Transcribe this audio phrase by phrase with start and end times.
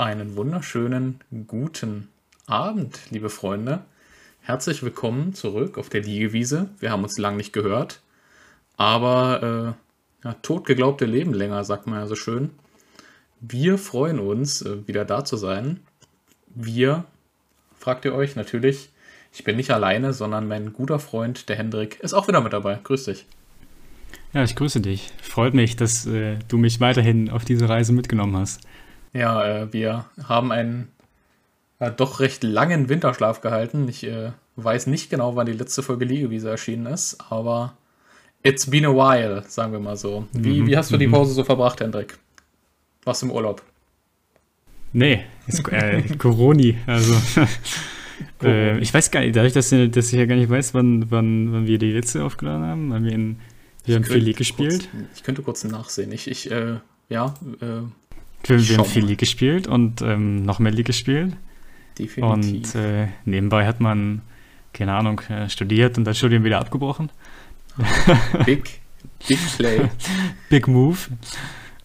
[0.00, 2.08] Einen wunderschönen guten
[2.46, 3.82] Abend, liebe Freunde.
[4.40, 6.70] Herzlich willkommen zurück auf der Liegewiese.
[6.78, 8.00] Wir haben uns lang nicht gehört,
[8.78, 9.76] aber
[10.24, 10.66] äh, ja, tot
[11.06, 12.48] Leben länger, sagt man ja so schön.
[13.42, 15.80] Wir freuen uns, äh, wieder da zu sein.
[16.54, 17.04] Wir,
[17.78, 18.88] fragt ihr euch natürlich,
[19.34, 22.78] ich bin nicht alleine, sondern mein guter Freund, der Hendrik, ist auch wieder mit dabei.
[22.82, 23.26] Grüß dich.
[24.32, 25.10] Ja, ich grüße dich.
[25.20, 28.62] Freut mich, dass äh, du mich weiterhin auf diese Reise mitgenommen hast.
[29.12, 30.88] Ja, äh, wir haben einen
[31.78, 33.88] äh, doch recht langen Winterschlaf gehalten.
[33.88, 37.74] Ich äh, weiß nicht genau, wann die letzte Folge Liegewiese erschienen ist, aber
[38.42, 40.26] it's been a while, sagen wir mal so.
[40.32, 41.12] Wie, mhm, wie hast du die mhm.
[41.12, 42.18] Pause so verbracht, Hendrik?
[43.04, 43.62] Warst du im Urlaub?
[44.92, 47.14] Nee, ist, äh, Coroni, also.
[48.42, 51.52] äh, ich weiß gar nicht, dadurch, dass, dass ich ja gar nicht weiß, wann, wann,
[51.52, 53.38] wann wir die letzte aufgeladen haben, haben wir, in,
[53.84, 54.88] wir haben Philly gespielt.
[54.90, 56.12] Kurz, ich könnte kurz nachsehen.
[56.12, 57.82] Ich, ich äh, ja, äh,
[58.44, 61.34] wir, wir haben viel League gespielt und ähm, noch mehr League gespielt.
[61.98, 62.22] Definitiv.
[62.22, 64.20] Und äh, nebenbei hat man,
[64.72, 67.10] keine Ahnung, äh, studiert und das Studium wieder abgebrochen.
[68.44, 68.80] Big,
[69.26, 69.88] big play.
[70.48, 70.98] big move.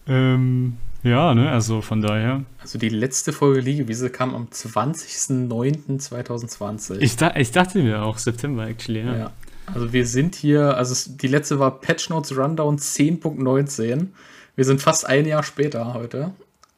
[0.06, 2.44] Ähm, ja, ne, also von daher.
[2.60, 7.00] Also die letzte Folge Liegewiese kam am 20.09.2020.
[7.00, 9.16] Ich, da, ich dachte mir auch September, actually, ja.
[9.16, 9.30] ja.
[9.66, 14.08] Also wir sind hier, also die letzte war Patch Notes Rundown 10.19.
[14.54, 16.30] Wir sind fast ein Jahr später heute.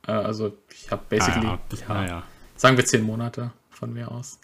[0.08, 2.22] Äh, also ich habe basically, ah, ja, ja,
[2.56, 4.38] sagen wir zehn Monate von mir aus.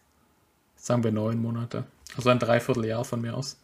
[0.76, 1.84] Sagen wir neun Monate.
[2.16, 3.58] Also ein Dreivierteljahr von mir aus.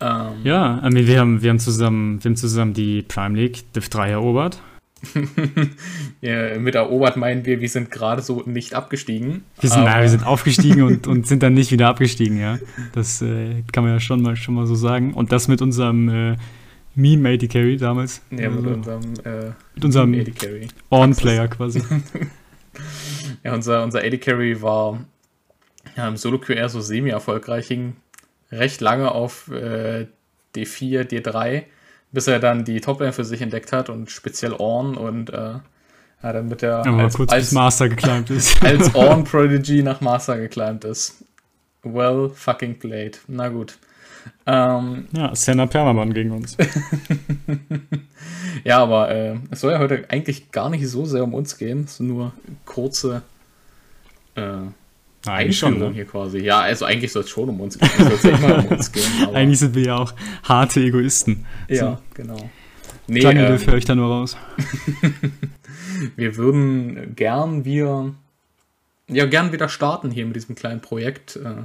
[0.00, 3.72] Ähm, ja, I mean, wir, haben, wir, haben zusammen, wir haben zusammen die Prime League
[3.72, 4.60] Div 3 erobert.
[6.20, 9.44] ja, mit erobert meinen wir, wir sind gerade so nicht abgestiegen.
[9.60, 12.58] Wir sind, nein, wir sind aufgestiegen und, und sind dann nicht wieder abgestiegen, ja.
[12.92, 15.14] Das äh, kann man ja schon mal, schon mal so sagen.
[15.14, 16.36] Und das mit unserem äh,
[16.94, 18.20] Meme AD Carry damals.
[18.30, 20.68] Ja, mit also, unserem, äh, mit unserem AD Carry.
[20.90, 21.82] On-Player quasi.
[23.44, 25.00] ja, unser, unser AD Carry war
[25.96, 27.96] ja, im Solo QR so semi-erfolgreich, hing
[28.50, 30.06] recht lange auf äh,
[30.54, 31.64] D4, D3,
[32.12, 35.58] bis er dann die Toplane für sich entdeckt hat und speziell Orn und äh,
[36.22, 38.62] ja, dann mit der als, kurz als, Master geclimbt ist.
[38.62, 41.24] als Orn Prodigy nach Master geclimbt ist.
[41.82, 43.20] Well fucking played.
[43.26, 43.78] Na gut.
[44.46, 46.56] Ähm, ja, Senna Permaman gegen uns.
[48.64, 51.84] ja, aber äh, es soll ja heute eigentlich gar nicht so sehr um uns gehen.
[51.84, 52.32] Es sind nur
[52.64, 53.22] kurze
[54.34, 55.90] äh, schon, ne?
[55.92, 56.38] hier quasi.
[56.38, 57.90] Ja, also eigentlich soll es schon um uns gehen.
[57.98, 59.04] Es soll immer um uns gehen.
[59.34, 61.46] eigentlich sind wir ja auch harte Egoisten.
[61.68, 61.98] Ja, so.
[62.14, 62.50] genau.
[63.06, 64.36] Nee, Jungle ähm, höre ich da nur raus.
[66.16, 68.14] wir würden gern wir
[69.08, 71.36] ja gern wieder starten hier mit diesem kleinen Projekt.
[71.36, 71.64] Äh,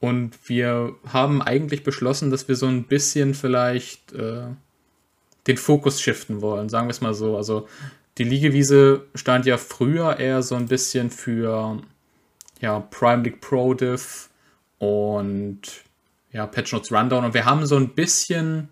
[0.00, 4.44] und wir haben eigentlich beschlossen, dass wir so ein bisschen vielleicht äh,
[5.46, 7.36] den Fokus shiften wollen, sagen wir es mal so.
[7.36, 7.68] Also
[8.16, 11.82] die Liegewiese stand ja früher eher so ein bisschen für
[12.60, 14.30] ja, Prime League Pro Div
[14.78, 15.60] und
[16.32, 17.24] ja, Patch Notes Rundown.
[17.24, 18.68] Und wir haben so ein bisschen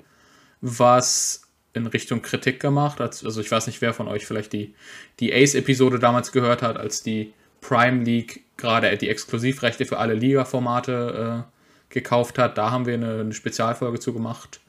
[0.63, 1.43] was
[1.75, 3.01] in Richtung Kritik gemacht.
[3.01, 4.75] Also ich weiß nicht, wer von euch vielleicht die,
[5.21, 11.45] die Ace-Episode damals gehört hat, als die Prime League gerade die Exklusivrechte für alle Liga-Formate
[11.47, 12.59] äh, gekauft hat.
[12.59, 14.61] Da haben wir eine, eine, Spezialfolge zu gemacht,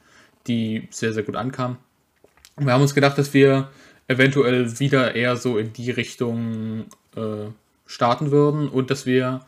[0.46, 1.76] die sehr, sehr gut ankam.
[2.56, 3.68] Und wir haben uns gedacht, dass wir
[4.08, 7.50] eventuell wieder eher so in die Richtung äh,
[7.86, 9.40] starten würden und dass wir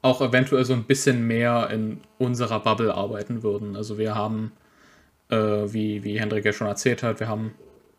[0.00, 3.76] auch eventuell so ein bisschen mehr in unserer Bubble arbeiten würden.
[3.76, 4.52] Also wir haben,
[5.28, 7.54] äh, wie, wie Hendrik ja schon erzählt hat, wir haben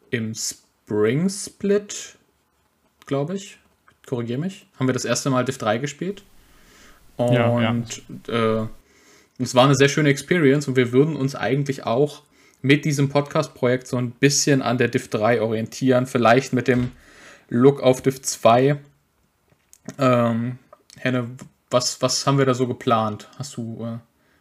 [0.09, 2.16] im Spring Split,
[3.05, 3.59] glaube ich,
[4.09, 6.24] korrigiere mich, haben wir das erste Mal Div 3 gespielt.
[7.16, 8.64] Und ja, ja.
[8.64, 8.68] Äh,
[9.38, 12.24] es war eine sehr schöne Experience und wir würden uns eigentlich auch
[12.62, 16.92] mit diesem Podcast-Projekt so ein bisschen an der Div 3 orientieren, vielleicht mit dem
[17.50, 18.78] Look auf Div 2.
[19.97, 20.59] Ähm,
[20.97, 21.30] Henne,
[21.70, 23.30] was, was haben wir da so geplant?
[23.38, 23.97] Hast du äh,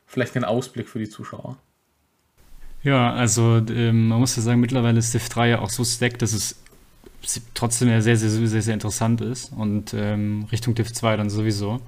[0.07, 1.59] vielleicht einen Ausblick für die Zuschauer?
[2.83, 6.23] Ja, also ähm, man muss ja sagen, mittlerweile ist Div 3 ja auch so stacked,
[6.23, 6.61] dass es
[7.55, 11.81] trotzdem ja sehr, sehr, sehr, sehr interessant ist und ähm, Richtung Div 2 dann sowieso.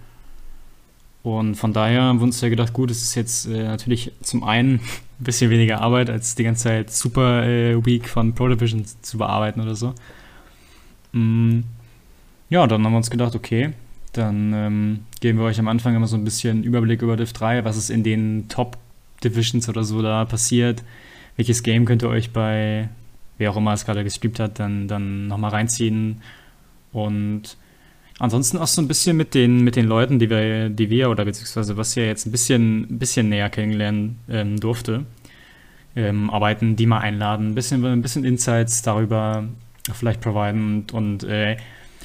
[1.22, 4.42] Und von daher haben wir uns ja gedacht, gut, es ist jetzt äh, natürlich zum
[4.42, 4.74] einen
[5.20, 9.18] ein bisschen weniger Arbeit, als die ganze Zeit Super äh, Week von Pro Division zu
[9.18, 9.94] bearbeiten oder so.
[11.12, 11.60] Mm,
[12.48, 13.72] ja, dann haben wir uns gedacht, okay,
[14.12, 17.64] dann ähm, geben wir euch am Anfang immer so ein bisschen Überblick über Div 3,
[17.64, 18.78] was ist in den Top
[19.22, 20.82] Divisions oder so da passiert.
[21.36, 22.88] Welches Game könnt ihr euch bei
[23.40, 26.20] wer auch immer es gerade gestreamt hat, dann, dann nochmal reinziehen.
[26.92, 27.56] Und
[28.18, 31.24] ansonsten auch so ein bisschen mit den, mit den Leuten, die wir, die wir oder
[31.24, 35.06] beziehungsweise was ihr jetzt ein bisschen, bisschen näher kennenlernen ähm, durfte,
[35.96, 39.44] ähm, arbeiten, die mal einladen, ein bisschen, ein bisschen Insights darüber
[39.94, 41.56] vielleicht providen und, und äh,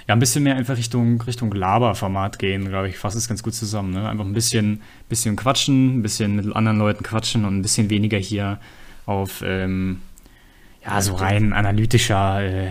[0.07, 3.55] ja, ein bisschen mehr einfach Richtung, Richtung Laber-Format gehen, glaube ich, fasst es ganz gut
[3.55, 3.91] zusammen.
[3.91, 4.07] Ne?
[4.07, 8.19] Einfach ein bisschen, bisschen quatschen, ein bisschen mit anderen Leuten quatschen und ein bisschen weniger
[8.19, 8.59] hier
[9.07, 10.01] auf ähm,
[10.85, 12.41] ja, so rein analytischer.
[12.41, 12.67] Äh,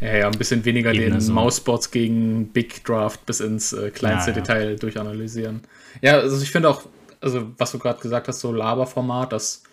[0.00, 1.32] ja, ja, ein bisschen weniger Ebene den so.
[1.32, 4.42] Mousebots gegen Big Draft bis ins äh, kleinste ja, ja.
[4.42, 5.62] Detail durchanalysieren.
[6.00, 6.82] Ja, also ich finde auch,
[7.20, 9.64] also was du gerade gesagt hast, so Laberformat, das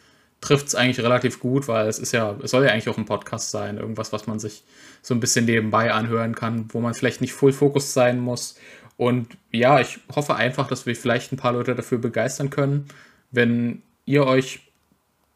[0.41, 3.05] trifft es eigentlich relativ gut, weil es ist ja, es soll ja eigentlich auch ein
[3.05, 4.63] Podcast sein, irgendwas, was man sich
[5.01, 8.55] so ein bisschen nebenbei anhören kann, wo man vielleicht nicht Full Focus sein muss.
[8.97, 12.85] Und ja, ich hoffe einfach, dass wir vielleicht ein paar Leute dafür begeistern können.
[13.31, 14.64] Wenn ihr euch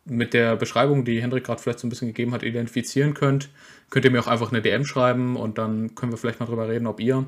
[0.10, 3.50] mit der Beschreibung, die Hendrik gerade vielleicht so ein bisschen gegeben hat, identifizieren könnt,
[3.90, 6.68] könnt ihr mir auch einfach eine DM schreiben und dann können wir vielleicht mal drüber
[6.68, 7.26] reden, ob ihr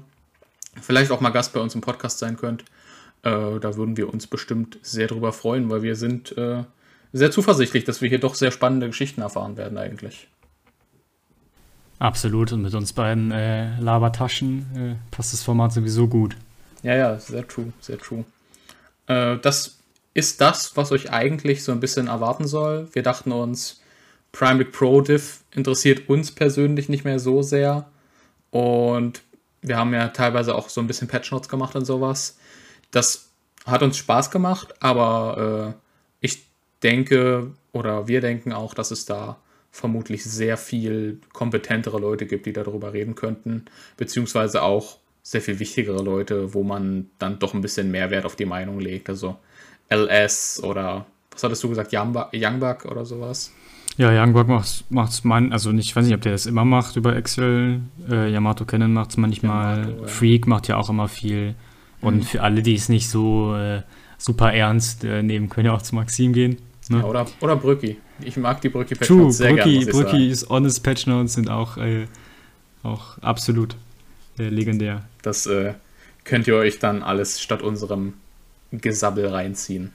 [0.81, 2.63] vielleicht auch mal Gast bei uns im Podcast sein könnt.
[3.23, 6.63] Äh, da würden wir uns bestimmt sehr drüber freuen, weil wir sind äh,
[7.13, 10.27] sehr zuversichtlich, dass wir hier doch sehr spannende Geschichten erfahren werden eigentlich.
[11.99, 16.35] Absolut, und mit uns beiden äh, Labertaschen äh, passt das Format sowieso gut.
[16.81, 18.25] Ja, ja, sehr true, sehr true.
[19.05, 19.80] Äh, das
[20.13, 22.87] ist das, was euch eigentlich so ein bisschen erwarten soll.
[22.93, 23.81] Wir dachten uns,
[24.31, 27.89] Prime League Pro Div interessiert uns persönlich nicht mehr so sehr.
[28.49, 29.21] Und
[29.61, 32.37] wir haben ja teilweise auch so ein bisschen Patch Notes gemacht und sowas.
[32.91, 33.29] Das
[33.65, 36.45] hat uns Spaß gemacht, aber äh, ich
[36.83, 39.37] denke oder wir denken auch, dass es da
[39.71, 43.65] vermutlich sehr viel kompetentere Leute gibt, die darüber reden könnten,
[43.95, 48.35] beziehungsweise auch sehr viel wichtigere Leute, wo man dann doch ein bisschen mehr Wert auf
[48.35, 49.07] die Meinung legt.
[49.09, 49.37] Also
[49.91, 53.51] LS oder was hattest du gesagt, Youngbuck oder sowas?
[53.97, 56.95] Ja, Youngbuck macht macht's man, also nicht, ich weiß nicht, ob der das immer macht
[56.95, 57.81] über Excel.
[58.09, 59.79] Äh, Yamato Cannon macht es manchmal.
[59.79, 60.07] Yamato, ja.
[60.07, 61.55] Freak macht ja auch immer viel.
[62.01, 62.23] Und mhm.
[62.23, 63.81] für alle, die es nicht so äh,
[64.17, 66.57] super ernst äh, nehmen, können ja auch zu Maxim gehen.
[66.89, 66.99] Ne?
[66.99, 67.97] Ja, oder, oder Brücki.
[68.21, 69.85] Ich mag die Brücki Patch Notes sehr gerne.
[69.85, 72.07] Brückis Honest Patch Notes sind auch, äh,
[72.83, 73.75] auch absolut
[74.39, 75.03] äh, legendär.
[75.21, 75.73] Das äh,
[76.23, 78.13] könnt ihr euch dann alles statt unserem
[78.71, 79.91] Gesabbel reinziehen.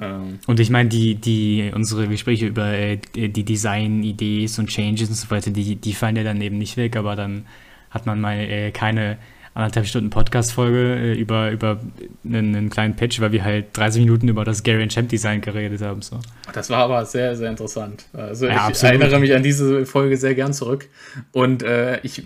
[0.00, 0.38] Ähm.
[0.46, 5.30] Und ich meine, die, die, unsere Gespräche über äh, die Design-Ideen und Changes und so
[5.30, 7.46] weiter, die, die fallen ja dann eben nicht weg, aber dann
[7.90, 9.18] hat man mal äh, keine
[9.52, 11.80] anderthalb Stunden Podcast-Folge äh, über, über
[12.24, 15.82] einen, einen, kleinen Patch, weil wir halt 30 Minuten über das Gary Champ Design geredet
[15.82, 16.02] haben.
[16.02, 16.20] So.
[16.52, 18.06] Das war aber sehr, sehr interessant.
[18.12, 19.00] Also ja, ich absolut.
[19.00, 20.88] erinnere mich an diese Folge sehr gern zurück.
[21.32, 21.64] Und
[22.04, 22.22] ich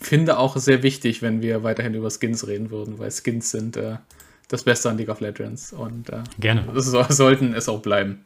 [0.00, 3.76] finde auch sehr wichtig, wenn wir weiterhin über Skins reden würden, weil Skins sind
[4.48, 5.72] das Beste an League of Legends.
[5.72, 6.64] Und äh, Gerne.
[6.80, 8.24] So, sollten es auch bleiben.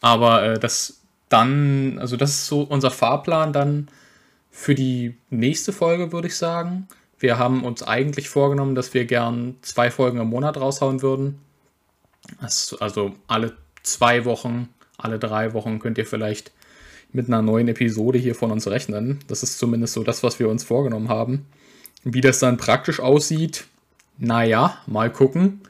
[0.00, 3.88] Aber äh, das dann, also das ist so unser Fahrplan dann
[4.50, 6.88] für die nächste Folge, würde ich sagen.
[7.18, 11.38] Wir haben uns eigentlich vorgenommen, dass wir gern zwei Folgen im Monat raushauen würden.
[12.38, 16.52] Also alle zwei Wochen, alle drei Wochen könnt ihr vielleicht
[17.12, 19.20] mit einer neuen Episode hier von uns rechnen.
[19.28, 21.46] Das ist zumindest so das, was wir uns vorgenommen haben.
[22.02, 23.66] Wie das dann praktisch aussieht,
[24.20, 25.60] naja, mal gucken.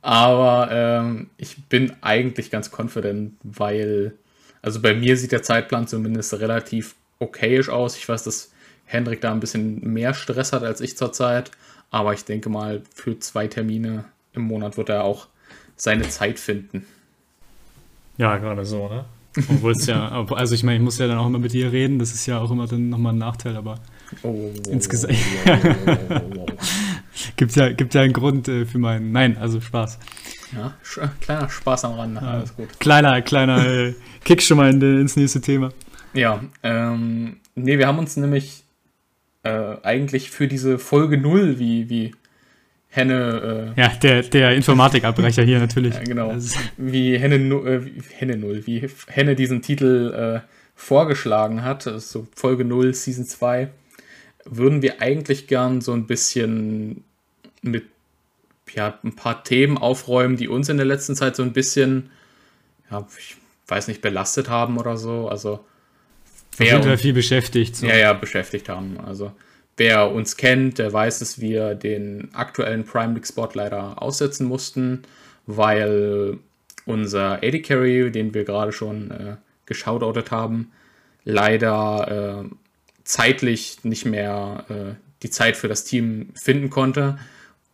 [0.00, 4.14] Aber ähm, ich bin eigentlich ganz confident, weil,
[4.62, 7.96] also bei mir sieht der Zeitplan zumindest relativ okayisch aus.
[7.96, 8.52] Ich weiß, dass
[8.86, 11.50] Hendrik da ein bisschen mehr Stress hat als ich zurzeit.
[11.90, 15.26] Aber ich denke mal, für zwei Termine im Monat wird er auch
[15.76, 16.86] seine Zeit finden.
[18.16, 19.04] Ja, gerade so, ne?
[19.36, 21.98] Obwohl es ja, also ich meine, ich muss ja dann auch immer mit dir reden,
[21.98, 23.78] das ist ja auch immer dann nochmal ein Nachteil, aber
[24.22, 25.14] oh, insgesamt.
[27.36, 29.12] Gibt ja, gibt ja einen Grund äh, für meinen.
[29.12, 29.98] Nein, also Spaß.
[30.56, 30.74] Ja,
[31.20, 32.68] kleiner Spaß am Rande, ja, alles gut.
[32.80, 35.72] Kleiner, kleiner äh, Kick schon mal in, ins nächste Thema.
[36.14, 38.64] Ja, ähm, nee, wir haben uns nämlich
[39.42, 42.14] äh, eigentlich für diese Folge 0, wie, wie
[42.88, 43.74] Henne.
[43.76, 45.94] Äh, ja, der, der Informatikabbrecher hier natürlich.
[45.94, 46.34] Ja, genau.
[46.76, 52.94] Wie Henne, äh, Henne 0, wie Henne diesen Titel äh, vorgeschlagen hat, also Folge 0,
[52.94, 53.68] Season 2,
[54.44, 57.04] würden wir eigentlich gern so ein bisschen
[57.62, 57.84] mit
[58.74, 62.10] ja, ein paar Themen aufräumen, die uns in der letzten Zeit so ein bisschen,
[62.90, 63.36] ja, ich
[63.66, 65.28] weiß nicht, belastet haben oder so.
[65.28, 65.64] Also
[66.56, 67.76] wer sind viel beschäftigt.
[67.76, 67.86] So.
[67.86, 68.98] Ja, ja, beschäftigt haben.
[69.00, 69.32] Also
[69.76, 75.02] wer uns kennt, der weiß, dass wir den aktuellen Prime League Spot leider aussetzen mussten,
[75.46, 76.38] weil
[76.84, 79.36] unser AD Carry, den wir gerade schon äh,
[79.66, 80.72] geschautoutet haben,
[81.24, 82.54] leider äh,
[83.04, 87.18] zeitlich nicht mehr äh, die Zeit für das Team finden konnte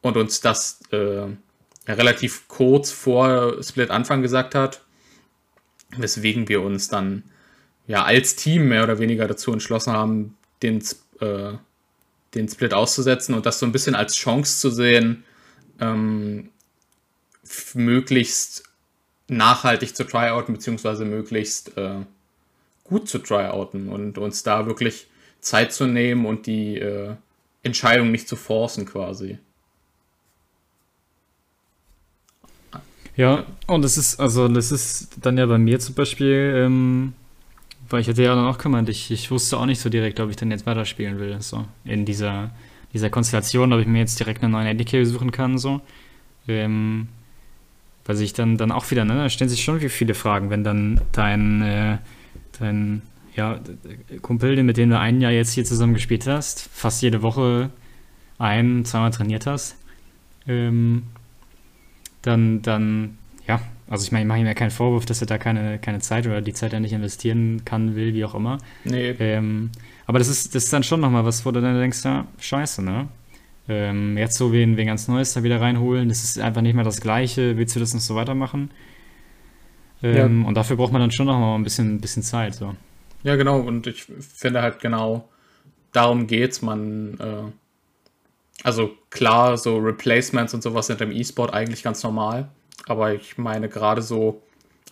[0.04, 1.26] und uns das äh,
[1.88, 4.82] relativ kurz vor Split Anfang gesagt hat,
[5.96, 7.24] weswegen wir uns dann
[7.86, 10.84] ja als Team mehr oder weniger dazu entschlossen haben, den,
[11.20, 11.54] äh,
[12.34, 15.24] den Split auszusetzen und das so ein bisschen als Chance zu sehen,
[15.80, 16.50] ähm,
[17.72, 18.64] möglichst
[19.28, 22.00] nachhaltig zu tryouten, beziehungsweise möglichst äh,
[22.84, 25.06] gut zu tryouten und uns da wirklich
[25.40, 27.14] Zeit zu nehmen und die äh,
[27.62, 29.38] Entscheidung nicht zu forcen quasi.
[33.16, 37.12] Ja, und das ist, also das ist dann ja bei mir zum Beispiel, ähm,
[37.88, 40.30] weil ich hatte ja dann auch gemeint, ich, ich wusste auch nicht so direkt, ob
[40.30, 42.50] ich dann jetzt weiterspielen will, so in dieser,
[42.92, 45.80] dieser Konstellation, ob ich mir jetzt direkt einen neuen AD suchen kann, so.
[46.48, 47.08] Ähm,
[48.04, 51.00] weil sich dann, dann auch wieder, ne, da stellen sich schon viele Fragen, wenn dann
[51.12, 51.98] dein, äh,
[52.58, 53.02] dein
[53.34, 53.58] ja,
[54.22, 57.70] Kumpel, mit dem du ein Jahr jetzt hier zusammen gespielt hast, fast jede Woche
[58.38, 59.76] ein, zweimal trainiert hast,
[60.46, 61.04] ähm,
[62.26, 65.38] dann, dann, ja, also ich meine, ich mache ihm ja keinen Vorwurf, dass er da
[65.38, 68.58] keine, keine Zeit oder die Zeit ja nicht investieren kann, will, wie auch immer.
[68.84, 69.10] Nee.
[69.18, 69.70] Ähm,
[70.06, 72.82] aber das ist, das ist dann schon nochmal was, wo du dann denkst, ja, scheiße,
[72.82, 73.08] ne?
[73.66, 76.84] Ähm, jetzt so wen, wen ganz Neues da wieder reinholen, das ist einfach nicht mehr
[76.84, 78.70] das Gleiche, willst du das noch so weitermachen?
[80.02, 80.48] Ähm, ja.
[80.48, 82.74] Und dafür braucht man dann schon nochmal ein bisschen, bisschen Zeit, so.
[83.22, 85.28] Ja, genau, und ich finde halt genau,
[85.92, 87.50] darum geht's, man, äh,
[88.62, 92.48] also klar, so Replacements und sowas sind im E-Sport eigentlich ganz normal,
[92.86, 94.42] aber ich meine gerade so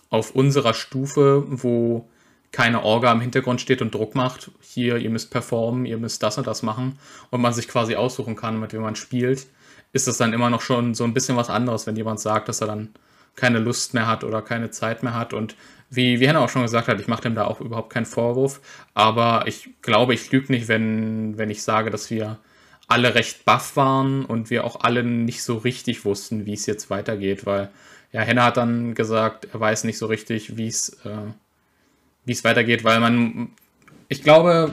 [0.09, 2.07] auf unserer Stufe, wo
[2.51, 6.37] keine Orga im Hintergrund steht und Druck macht, hier, ihr müsst performen, ihr müsst das
[6.37, 6.99] und das machen
[7.31, 9.47] und man sich quasi aussuchen kann, mit wem man spielt,
[9.91, 12.61] ist das dann immer noch schon so ein bisschen was anderes, wenn jemand sagt, dass
[12.61, 12.89] er dann
[13.35, 15.33] keine Lust mehr hat oder keine Zeit mehr hat.
[15.33, 15.55] Und
[15.89, 18.61] wie, wie Henna auch schon gesagt hat, ich mache dem da auch überhaupt keinen Vorwurf,
[18.93, 22.37] aber ich glaube, ich lüge nicht, wenn, wenn ich sage, dass wir
[22.87, 26.89] alle recht baff waren und wir auch alle nicht so richtig wussten, wie es jetzt
[26.89, 27.69] weitergeht, weil
[28.11, 31.31] ja, Henna hat dann gesagt, er weiß nicht so richtig, wie es äh,
[32.25, 33.49] wie es weitergeht, weil man,
[34.07, 34.71] ich glaube,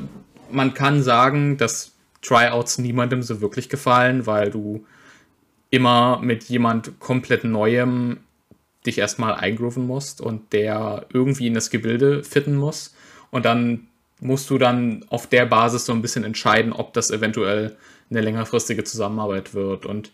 [0.50, 4.87] man kann sagen, dass Tryouts niemandem so wirklich gefallen, weil du
[5.71, 8.19] immer mit jemand komplett Neuem
[8.87, 12.95] dich erstmal eingrooven musst und der irgendwie in das Gebilde fitten muss.
[13.31, 13.88] Und dann
[14.21, 17.76] musst du dann auf der Basis so ein bisschen entscheiden, ob das eventuell
[18.11, 19.87] eine längerfristige Zusammenarbeit wird.
[19.87, 20.11] Und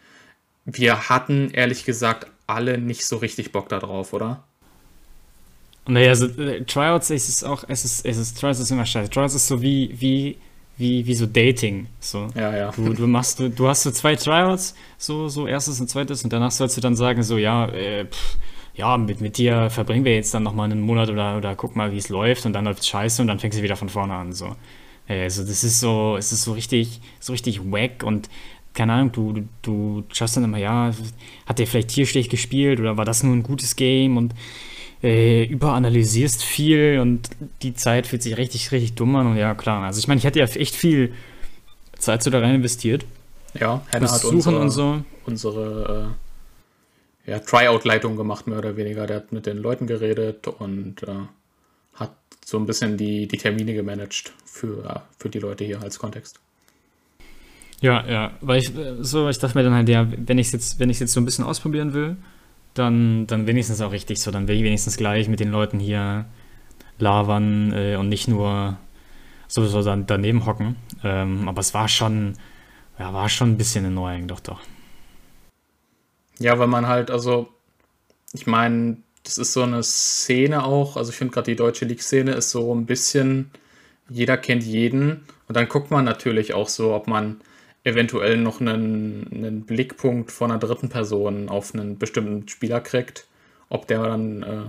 [0.64, 4.44] wir hatten ehrlich gesagt alle nicht so richtig Bock darauf, oder?
[5.88, 9.10] Naja, also äh, Tryouts ist es auch, es ist, es ist, Tryouts ist immer scheiße.
[9.10, 10.36] Tryouts ist so wie, wie,
[10.76, 11.86] wie, wie so Dating.
[12.00, 12.28] So.
[12.34, 12.70] Ja, ja.
[12.72, 16.32] Du, du machst, du, du hast so zwei Tryouts, so, so erstes und zweites, und
[16.32, 18.36] danach sollst du dann sagen, so, ja, äh, pff,
[18.74, 21.92] ja, mit, mit dir verbringen wir jetzt dann nochmal einen Monat oder, oder guck mal,
[21.92, 24.14] wie es läuft, und dann läuft es scheiße und dann fängst du wieder von vorne
[24.14, 24.32] an.
[24.32, 24.54] So.
[25.08, 28.28] Also das ist so, es ist so richtig, so richtig wack und
[28.74, 30.92] keine Ahnung, du, du, du schaust dann immer, ja,
[31.46, 34.34] hat der vielleicht hier schlecht gespielt oder war das nur ein gutes Game und
[35.02, 37.30] äh, überanalysierst viel und
[37.62, 39.26] die Zeit fühlt sich richtig, richtig dumm an.
[39.28, 39.82] Und ja, klar.
[39.84, 41.14] Also ich meine, ich hatte ja echt viel
[41.98, 43.04] Zeit so da rein investiert.
[43.54, 45.02] Ja, Hannah hat unsere, und so.
[45.24, 46.14] unsere
[47.26, 49.06] äh, ja, Tryout-Leitung gemacht, mehr oder weniger.
[49.06, 51.12] Der hat mit den Leuten geredet und äh,
[52.46, 56.38] so ein bisschen die, die Termine gemanagt für, für die Leute hier als Kontext.
[57.80, 60.78] Ja, ja, weil ich so, ich dachte mir dann halt, ja, wenn ich es jetzt,
[60.78, 62.16] wenn ich jetzt so ein bisschen ausprobieren will,
[62.74, 64.30] dann, dann wenigstens auch richtig so.
[64.30, 66.26] Dann will ich wenigstens gleich mit den Leuten hier
[67.00, 68.78] labern äh, und nicht nur
[69.48, 70.76] sowieso dann daneben hocken.
[71.02, 72.34] Ähm, aber es war schon,
[72.96, 74.60] ja, war schon ein bisschen annoying, doch, doch.
[76.38, 77.48] Ja, weil man halt, also,
[78.32, 82.32] ich meine, das ist so eine Szene auch, also ich finde gerade die deutsche League-Szene
[82.32, 83.50] ist so ein bisschen,
[84.08, 85.24] jeder kennt jeden.
[85.48, 87.40] Und dann guckt man natürlich auch so, ob man
[87.84, 93.26] eventuell noch einen, einen Blickpunkt von einer dritten Person auf einen bestimmten Spieler kriegt,
[93.68, 94.62] ob der dann äh,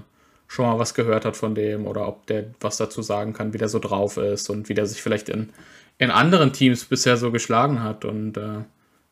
[0.47, 3.57] schon mal was gehört hat von dem oder ob der was dazu sagen kann, wie
[3.57, 5.49] der so drauf ist und wie der sich vielleicht in,
[5.97, 8.05] in anderen Teams bisher so geschlagen hat.
[8.05, 8.63] Und äh,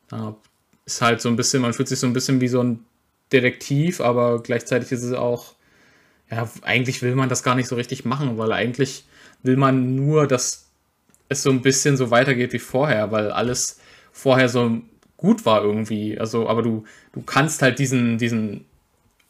[0.08, 0.36] da
[0.84, 2.84] ist halt so ein bisschen, man fühlt sich so ein bisschen wie so ein
[3.32, 5.54] Detektiv, aber gleichzeitig ist es auch,
[6.30, 9.04] ja, eigentlich will man das gar nicht so richtig machen, weil eigentlich
[9.42, 10.66] will man nur, dass
[11.28, 13.80] es so ein bisschen so weitergeht wie vorher, weil alles
[14.12, 14.80] vorher so
[15.16, 16.18] gut war irgendwie.
[16.18, 18.64] Also, aber du, du kannst halt diesen, diesen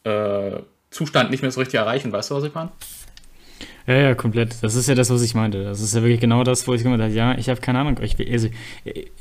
[0.03, 2.71] äh, Zustand nicht mehr so richtig erreichen, weißt du, was ich meine?
[3.87, 4.61] Ja, ja, komplett.
[4.61, 5.63] Das ist ja das, was ich meinte.
[5.63, 7.97] Das ist ja wirklich genau das, wo ich gemeint habe, ja, ich habe keine Ahnung.
[8.01, 8.49] Ich, also,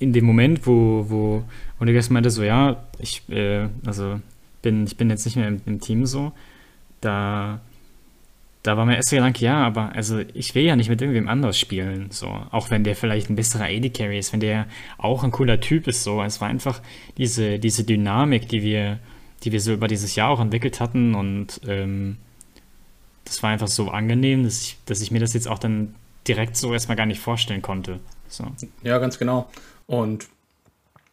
[0.00, 1.44] in dem Moment, wo, wo
[1.80, 4.20] Onegas meinte so, ja, ich, äh, also
[4.62, 6.32] bin, ich bin jetzt nicht mehr im, im Team so,
[7.00, 7.60] da
[8.66, 11.58] da war mir erst Gedanke, ja, aber also ich will ja nicht mit irgendwem anders
[11.58, 12.26] spielen, so.
[12.50, 14.66] Auch wenn der vielleicht ein besserer AD Carry ist, wenn der
[14.98, 16.20] auch ein cooler Typ ist, so.
[16.22, 16.80] Es war einfach
[17.16, 18.98] diese, diese Dynamik, die wir,
[19.44, 22.16] die wir so über dieses Jahr auch entwickelt hatten und ähm,
[23.24, 25.94] das war einfach so angenehm, dass ich, dass ich mir das jetzt auch dann
[26.26, 28.00] direkt so erstmal gar nicht vorstellen konnte.
[28.28, 28.46] So.
[28.82, 29.48] Ja, ganz genau.
[29.86, 30.26] Und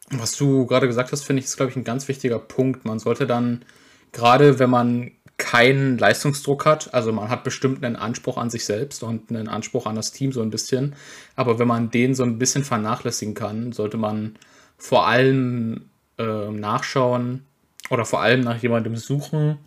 [0.10, 2.86] was du gerade gesagt hast, finde ich, ist, glaube ich, ein ganz wichtiger Punkt.
[2.86, 3.63] Man sollte dann,
[4.12, 6.93] gerade wenn man keinen Leistungsdruck hat.
[6.93, 10.31] Also man hat bestimmt einen Anspruch an sich selbst und einen Anspruch an das Team
[10.31, 10.95] so ein bisschen.
[11.36, 14.38] Aber wenn man den so ein bisschen vernachlässigen kann, sollte man
[14.77, 17.45] vor allem äh, nachschauen
[17.89, 19.57] oder vor allem nach jemandem suchen,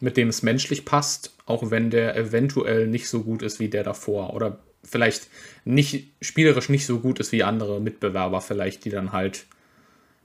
[0.00, 3.84] mit dem es menschlich passt, auch wenn der eventuell nicht so gut ist wie der
[3.84, 5.28] davor oder vielleicht
[5.64, 9.46] nicht spielerisch nicht so gut ist wie andere Mitbewerber vielleicht, die dann halt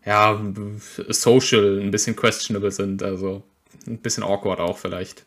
[0.05, 0.39] ja
[1.09, 3.43] social ein bisschen questionable sind, also
[3.87, 5.25] ein bisschen awkward auch vielleicht.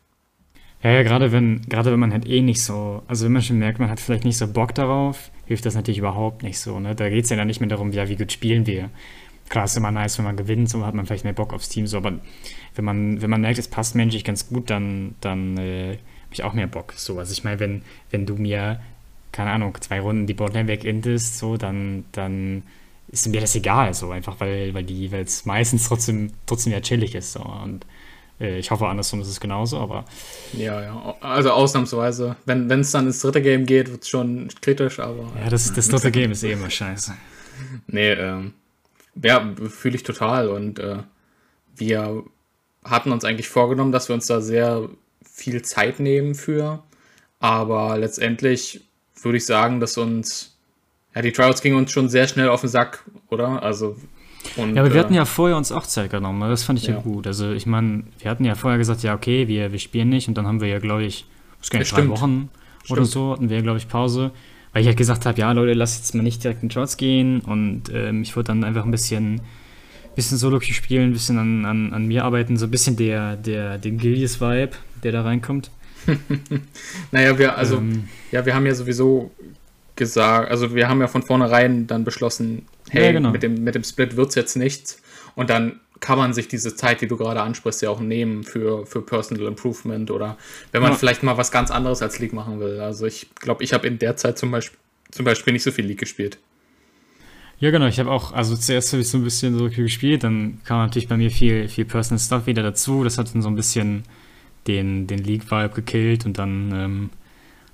[0.83, 3.59] Ja, ja, gerade wenn, gerade wenn man halt eh nicht so, also wenn man schon
[3.59, 6.81] merkt, man hat vielleicht nicht so Bock darauf, hilft das natürlich überhaupt nicht so.
[6.81, 6.95] Ne?
[6.97, 8.91] Da geht es ja dann nicht mehr darum, ja, wie gut spielen wir.
[9.49, 11.87] Klar, ist immer nice, wenn man gewinnt, so hat man vielleicht mehr Bock aufs Team,
[11.87, 12.19] so, aber
[12.75, 16.43] wenn man, wenn man merkt, es passt menschlich ganz gut, dann, dann äh, habe ich
[16.43, 16.95] auch mehr Bock.
[16.97, 18.81] So, also ich meine, wenn, wenn du mir,
[19.31, 22.63] keine Ahnung, zwei Runden die Botlane wegintest, so, dann, dann
[23.13, 26.81] ist mir das egal, so einfach, weil, weil die, weil es meistens trotzdem, trotzdem ja
[26.81, 27.33] chillig ist.
[27.33, 27.41] So.
[27.41, 27.87] Und
[28.41, 30.05] äh, ich hoffe, andersrum ist es genauso, aber.
[30.53, 31.17] Ja, ja.
[31.21, 32.37] Also ausnahmsweise.
[32.47, 35.31] Wenn es dann ins dritte Game geht, wird es schon kritisch, aber.
[35.39, 37.15] Ja, das, das dritte Game ist eh immer scheiße.
[37.87, 38.55] Nee, ähm,
[39.23, 40.49] ja, fühle ich total.
[40.49, 40.97] Und äh,
[41.77, 42.25] wir
[42.83, 44.89] hatten uns eigentlich vorgenommen, dass wir uns da sehr
[45.23, 46.83] viel Zeit nehmen für.
[47.39, 48.81] Aber letztendlich
[49.21, 50.52] würde ich sagen, dass uns,
[51.15, 53.63] ja, die Trials gingen uns schon sehr schnell auf den Sack, oder?
[53.63, 53.97] Also.
[54.57, 56.49] Und, ja, aber wir hatten äh, ja vorher uns auch Zeit genommen, ne?
[56.49, 57.27] das fand ich ja, ja gut.
[57.27, 60.35] Also ich meine, wir hatten ja vorher gesagt, ja, okay, wir, wir spielen nicht und
[60.37, 61.27] dann haben wir ja, glaube ich,
[61.71, 62.51] gar nicht, drei Wochen
[62.83, 62.99] stimmt.
[62.99, 64.33] oder so, hatten wir, glaube ich, Pause.
[64.73, 67.41] Weil ich halt gesagt habe, ja, Leute, lasst jetzt mal nicht direkt in Trials gehen
[67.41, 69.43] und ähm, ich würde dann einfach ein bisschen
[70.15, 73.79] bisschen solo spielen, ein bisschen an, an, an mir arbeiten, so ein bisschen der, der,
[73.79, 75.71] den Gillies-Vibe, der da reinkommt.
[77.13, 79.31] naja, wir, also, ähm, ja, wir haben ja sowieso
[80.03, 83.31] gesagt, also wir haben ja von vornherein dann beschlossen, hey, ja, genau.
[83.31, 85.01] mit, dem, mit dem Split wird es jetzt nichts.
[85.35, 88.85] Und dann kann man sich diese Zeit, die du gerade ansprichst, ja auch nehmen für,
[88.87, 90.37] für Personal Improvement oder
[90.73, 90.99] wenn man ja.
[90.99, 92.81] vielleicht mal was ganz anderes als League machen will.
[92.81, 94.79] Also ich glaube, ich habe in der Zeit zum Beispiel,
[95.13, 96.39] zum Beispiel nicht so viel League gespielt.
[97.61, 97.87] Ja, genau.
[97.87, 101.07] Ich habe auch, also zuerst habe ich so ein bisschen so gespielt, dann kam natürlich
[101.07, 103.05] bei mir viel, viel Personal Stuff wieder dazu.
[103.05, 104.03] Das hat dann so ein bisschen
[104.67, 107.11] den, den League-Vibe gekillt und dann, ähm,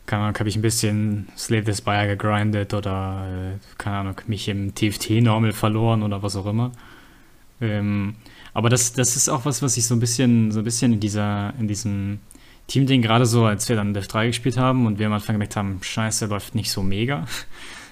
[0.09, 4.49] keine Ahnung, habe ich ein bisschen Slave the Spire gegrindet oder, äh, keine Ahnung, mich
[4.49, 6.73] im TFT-Normal verloren oder was auch immer.
[7.61, 8.14] Ähm,
[8.55, 11.01] aber das, das ist auch was, was ich so ein bisschen, so ein bisschen in
[11.01, 12.21] dieser, in diesem
[12.68, 15.57] Team-Ding, gerade so, als wir dann Death 3 gespielt haben und wir am Anfang gemerkt
[15.57, 17.27] haben, scheiße, läuft nicht so mega.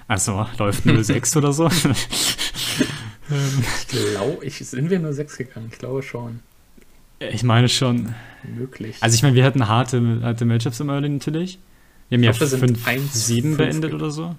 [0.09, 1.67] Also läuft 06 oder so.
[1.69, 2.39] ich
[3.89, 5.69] glaube, ich, sind wir nur 6 gegangen?
[5.73, 6.39] Ich glaube schon.
[7.19, 8.15] Ich meine schon.
[8.45, 8.99] Möglich.
[9.01, 11.59] Also ich meine, wir hatten harte, harte Matchups im Early natürlich.
[12.09, 14.35] Wir haben ja 5-7 beendet oder so.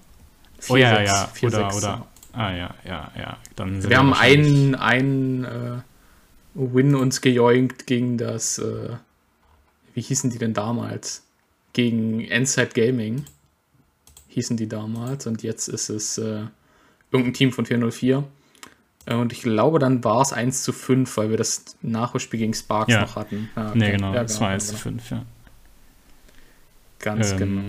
[0.60, 2.08] 4, oh ja, 6, ja, 4, oder, 6, oder.
[2.34, 3.38] Ah ja, ja, ja.
[3.56, 5.78] Dann wir, wir haben einen, einen äh,
[6.54, 8.96] Win uns gejoinkt gegen das, äh,
[9.94, 11.24] wie hießen die denn damals?
[11.74, 13.26] Gegen Endside Gaming
[14.30, 16.44] hießen die damals und jetzt ist es äh,
[17.12, 18.24] irgendein Team von 404.
[19.06, 22.54] Äh, und ich glaube, dann war es 1 zu 5, weil wir das Nachholspiel gegen
[22.54, 23.02] Sparks ja.
[23.02, 23.50] noch hatten.
[23.56, 23.78] Ja, okay.
[23.78, 24.78] Nee, genau, ja, es war 1 genau.
[24.78, 25.26] zu 5, ja.
[27.00, 27.62] Ganz ähm, genau.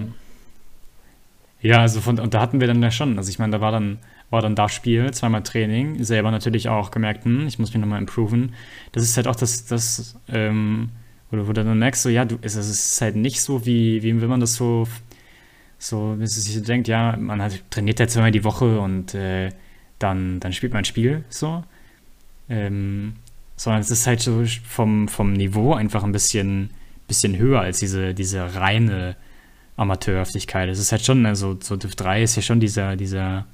[1.60, 3.72] Ja, also von, und da hatten wir dann ja schon, also ich meine, da war
[3.72, 3.98] dann,
[4.30, 8.00] war dann das Spiel, zweimal Training, selber natürlich auch gemerkt, hm, ich muss mich nochmal
[8.00, 8.54] improven.
[8.92, 10.90] Das ist halt auch das, das ähm,
[11.30, 13.66] wo, du, wo du dann merkst, so, ja, du, es, es ist halt nicht so,
[13.66, 14.86] wie, wie wenn man das so
[15.78, 19.14] so, wenn man sich so denkt, ja, man hat, trainiert ja zweimal die Woche und
[19.14, 19.50] äh,
[19.98, 21.62] dann, dann spielt man ein Spiel so.
[22.48, 23.14] Ähm,
[23.56, 26.70] sondern es ist halt so vom, vom Niveau einfach ein bisschen,
[27.08, 29.16] bisschen höher als diese, diese reine
[29.76, 30.68] Amateurhaftigkeit.
[30.68, 33.46] Es ist halt schon, also so Div 3 ist ja schon dieser, dieser,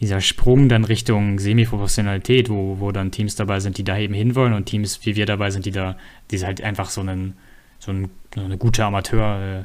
[0.00, 4.52] dieser Sprung dann Richtung Semi-Professionalität, wo, wo dann Teams dabei sind, die da eben hinwollen
[4.52, 5.96] und Teams wie wir dabei sind, die da,
[6.30, 7.34] die halt einfach so einen,
[7.78, 9.64] so, ein, so eine gute Amateur- äh,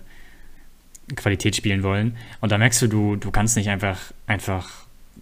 [1.53, 2.15] spielen wollen.
[2.39, 4.69] Und da merkst du, du, du kannst nicht einfach, einfach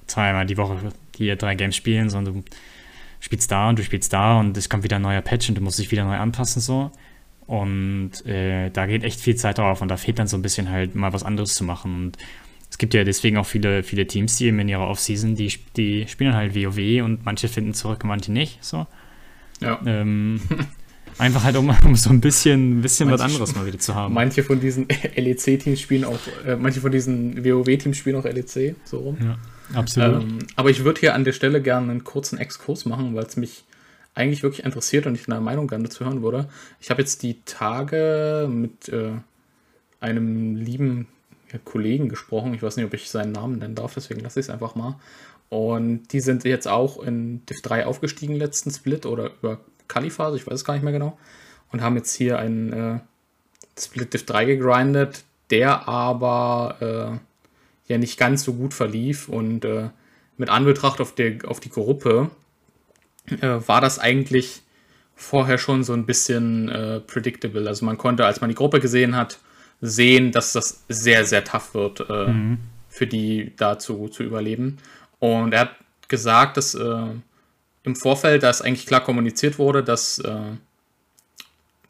[0.07, 0.77] zweimal die Woche
[1.15, 2.43] hier drei Games spielen, sondern du
[3.19, 5.61] spielst da und du spielst da und es kommt wieder ein neuer Patch und du
[5.61, 6.91] musst dich wieder neu anpassen so.
[7.47, 10.69] Und äh, da geht echt viel Zeit drauf und da fehlt dann so ein bisschen
[10.69, 11.95] halt mal was anderes zu machen.
[11.95, 12.17] Und
[12.69, 16.07] es gibt ja deswegen auch viele, viele Teams, die eben in ihrer Offseason, die, die
[16.07, 18.63] spielen halt WoW und manche finden zurück und manche nicht.
[18.63, 18.87] So.
[19.59, 19.79] Ja.
[19.85, 20.39] Ähm,
[21.17, 24.13] Einfach halt, um, um so ein bisschen, bisschen manche, was anderes mal wieder zu haben.
[24.13, 28.99] Manche von diesen LEC-Teams spielen auch, äh, manche von diesen WoW-Teams spielen auch LEC, so
[28.99, 29.17] rum.
[29.21, 29.37] Ja,
[29.77, 30.23] absolut.
[30.23, 33.37] Ähm, aber ich würde hier an der Stelle gerne einen kurzen Exkurs machen, weil es
[33.37, 33.65] mich
[34.13, 36.49] eigentlich wirklich interessiert und ich eine Meinung gerne dazu hören würde.
[36.79, 39.13] Ich habe jetzt die Tage mit äh,
[39.99, 41.07] einem lieben
[41.65, 42.53] Kollegen gesprochen.
[42.53, 44.99] Ich weiß nicht, ob ich seinen Namen nennen darf, deswegen lasse ich es einfach mal.
[45.49, 50.47] Und die sind jetzt auch in Div 3 aufgestiegen, letzten Split oder über Kaliphase, ich
[50.47, 51.17] weiß es gar nicht mehr genau.
[51.71, 52.99] und haben jetzt hier einen äh,
[53.77, 59.89] Split Div 3 gegrindet, der aber äh, ja nicht ganz so gut verlief und äh,
[60.37, 62.31] mit Anbetracht auf, der, auf die Gruppe
[63.29, 64.61] äh, war das eigentlich
[65.15, 67.67] vorher schon so ein bisschen äh, predictable.
[67.67, 69.39] Also man konnte, als man die Gruppe gesehen hat,
[69.81, 72.59] sehen, dass das sehr, sehr tough wird, äh, mhm.
[72.89, 74.77] für die dazu zu überleben.
[75.19, 75.75] Und er hat
[76.07, 77.05] gesagt, dass äh,
[77.83, 80.39] im Vorfeld, dass eigentlich klar kommuniziert wurde, dass äh,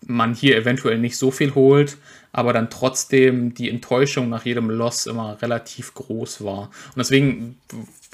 [0.06, 1.98] man hier eventuell nicht so viel holt,
[2.32, 6.64] aber dann trotzdem die Enttäuschung nach jedem Loss immer relativ groß war.
[6.88, 7.58] Und deswegen,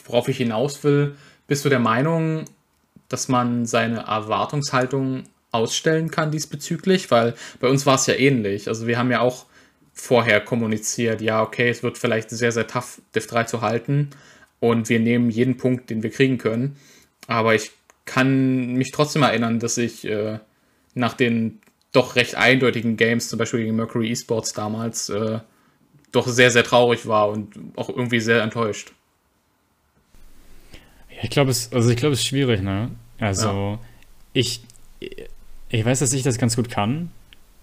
[0.06, 1.16] worauf ich hinaus will,
[1.48, 2.46] bist du der Meinung,
[3.10, 8.68] dass man seine Erwartungshaltung ausstellen kann diesbezüglich, weil bei uns war es ja ähnlich.
[8.68, 9.46] Also wir haben ja auch
[9.94, 14.12] vorher kommuniziert, ja, okay, es wird vielleicht sehr, sehr tough, Div 3 zu halten
[14.60, 16.76] und wir nehmen jeden Punkt, den wir kriegen können.
[17.28, 17.72] Aber ich
[18.06, 20.40] kann mich trotzdem erinnern, dass ich äh,
[20.94, 25.40] nach den doch recht eindeutigen Games, zum Beispiel gegen Mercury Esports damals, äh,
[26.12, 28.94] doch sehr, sehr traurig war und auch irgendwie sehr enttäuscht.
[31.22, 32.92] Ich glaube, es, also ich glaube, es ist schwierig, ne?
[33.20, 33.80] Also, ja.
[34.34, 34.62] ich,
[35.70, 37.12] ich weiß, dass ich das ganz gut kann.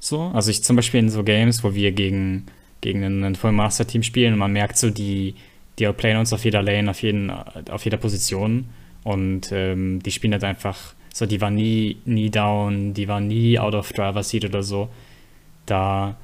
[0.00, 0.30] So.
[0.34, 2.46] Also ich zum Beispiel in so Games, wo wir gegen,
[2.80, 5.34] gegen ein, ein Full-Master-Team spielen und man merkt so, die,
[5.78, 8.66] die outplayen uns auf jeder Lane, auf, jeden, auf jeder Position.
[9.02, 13.58] Und ähm, die spielen halt einfach, so, die waren nie, nie down, die waren nie
[13.58, 14.88] out of driver seat oder so.
[15.66, 16.16] Da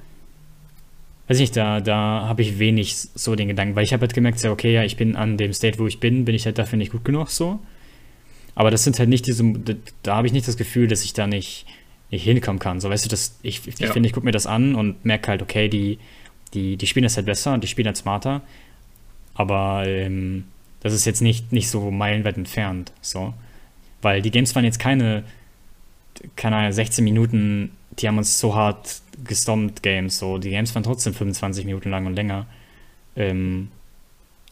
[1.30, 4.14] weiß ich nicht, da, da habe ich wenig so den Gedanken, weil ich habe halt
[4.14, 6.58] gemerkt, so, okay, ja, ich bin an dem State, wo ich bin, bin ich halt
[6.58, 7.60] dafür nicht gut genug so.
[8.56, 9.44] Aber das sind halt nicht diese,
[10.02, 11.66] da, habe ich nicht das Gefühl, dass ich da nicht,
[12.10, 12.80] nicht hinkommen kann.
[12.80, 13.92] So, weißt du, das, ich, ich ja.
[13.92, 16.00] finde, ich gucke mir das an und merke halt, okay, die,
[16.52, 18.42] die, die spielen das halt besser und die spielen halt smarter.
[19.34, 20.46] Aber ähm,
[20.80, 22.90] das ist jetzt nicht, nicht so meilenweit entfernt.
[23.02, 23.34] So.
[24.02, 25.22] Weil die Games waren jetzt keine,
[26.34, 30.18] keine Ahnung, 16 Minuten, die haben uns so hart gestompt Games.
[30.18, 32.46] So, die Games waren trotzdem 25 Minuten lang und länger.
[33.16, 33.68] Ähm,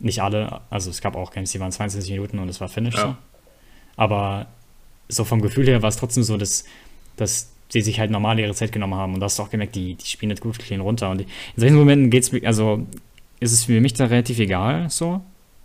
[0.01, 2.95] nicht alle, also es gab auch Games, die waren 22 Minuten und es war Finish.
[2.95, 3.01] Ja.
[3.01, 3.17] So.
[3.97, 4.47] Aber
[5.09, 6.65] so vom Gefühl her war es trotzdem so, dass,
[7.17, 9.15] dass sie sich halt normal ihre Zeit genommen haben.
[9.15, 11.11] Und da hast du auch gemerkt, die, die spielen nicht gut clean runter.
[11.11, 11.27] Und in
[11.57, 12.87] solchen Momenten geht's mir, also
[13.41, 15.21] ist es für mich da relativ egal, so,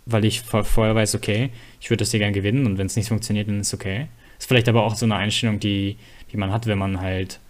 [0.06, 3.08] weil ich vorher weiß, okay, ich würde das hier gerne gewinnen und wenn es nicht
[3.08, 4.08] funktioniert, dann ist es okay.
[4.38, 5.96] Ist vielleicht aber auch so eine Einstellung, die,
[6.32, 7.40] die man hat, wenn man halt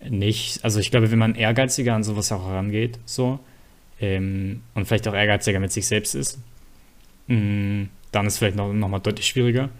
[0.00, 3.40] nicht, also ich glaube, wenn man ehrgeiziger an sowas auch herangeht, so,
[4.00, 6.38] ähm, und vielleicht auch ehrgeiziger mit sich selbst ist,
[7.28, 9.70] mh, mm, dann ist es vielleicht noch, noch mal deutlich schwieriger.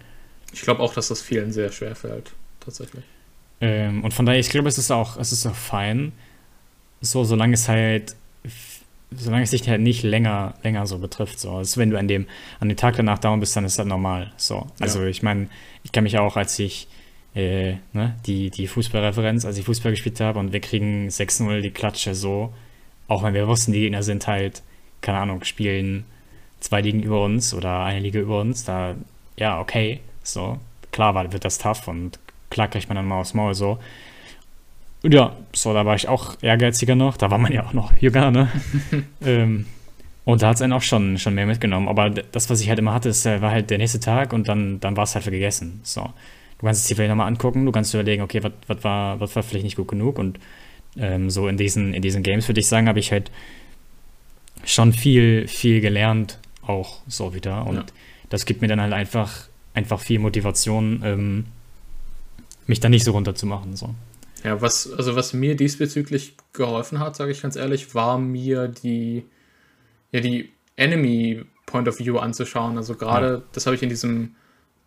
[0.53, 3.03] Ich glaube auch, dass das vielen sehr schwer fällt, tatsächlich.
[3.61, 6.11] Ähm, und von daher, ich glaube, es ist auch, es ist auch fein,
[7.01, 8.15] so, solange es halt,
[9.11, 11.51] solange es dich halt nicht länger, länger so betrifft, so.
[11.51, 12.27] Also wenn du an dem,
[12.59, 14.67] an dem Tag danach down bist, dann ist das normal, so.
[14.79, 15.07] Also ja.
[15.07, 15.47] ich meine,
[15.83, 16.87] ich kann mich auch, als ich
[17.35, 21.71] äh, ne, die, die Fußballreferenz, als ich Fußball gespielt habe und wir kriegen 6-0 die
[21.71, 22.53] Klatsche so,
[23.07, 24.63] auch wenn wir wussten, die Gegner sind halt,
[25.01, 26.05] keine Ahnung, spielen
[26.61, 28.95] zwei Ligen über uns oder eine Liga über uns, da,
[29.37, 30.57] ja, okay, so,
[30.91, 32.19] klar war, wird das tough und
[32.49, 33.77] klar kriegt man dann mal aufs Maul so.
[35.03, 37.95] Und ja, so, da war ich auch ehrgeiziger noch, da war man ja auch noch
[37.97, 38.49] jünger, ne?
[39.21, 39.67] ähm,
[40.23, 41.87] und da hat es einen auch schon, schon mehr mitgenommen.
[41.87, 44.47] Aber das, was ich halt immer hatte, ist, äh, war halt der nächste Tag und
[44.47, 45.81] dann, dann war es halt für gegessen.
[45.83, 46.11] So
[46.59, 49.63] du kannst es dir vielleicht nochmal angucken, du kannst überlegen, okay, was war, war vielleicht
[49.63, 50.39] nicht gut genug und
[50.97, 53.31] ähm, so in diesen, in diesen Games würde ich sagen, habe ich halt
[54.63, 57.65] schon viel, viel gelernt, auch so wieder.
[57.65, 57.85] Und ja.
[58.29, 61.45] das gibt mir dann halt einfach, einfach viel Motivation, ähm,
[62.67, 63.75] mich da nicht so runterzumachen.
[63.75, 63.93] So.
[64.43, 69.25] Ja, was, also was mir diesbezüglich geholfen hat, sage ich ganz ehrlich, war mir die,
[70.11, 72.77] ja, die Enemy Point of View anzuschauen.
[72.77, 73.41] Also gerade, ja.
[73.53, 74.35] das habe ich in diesem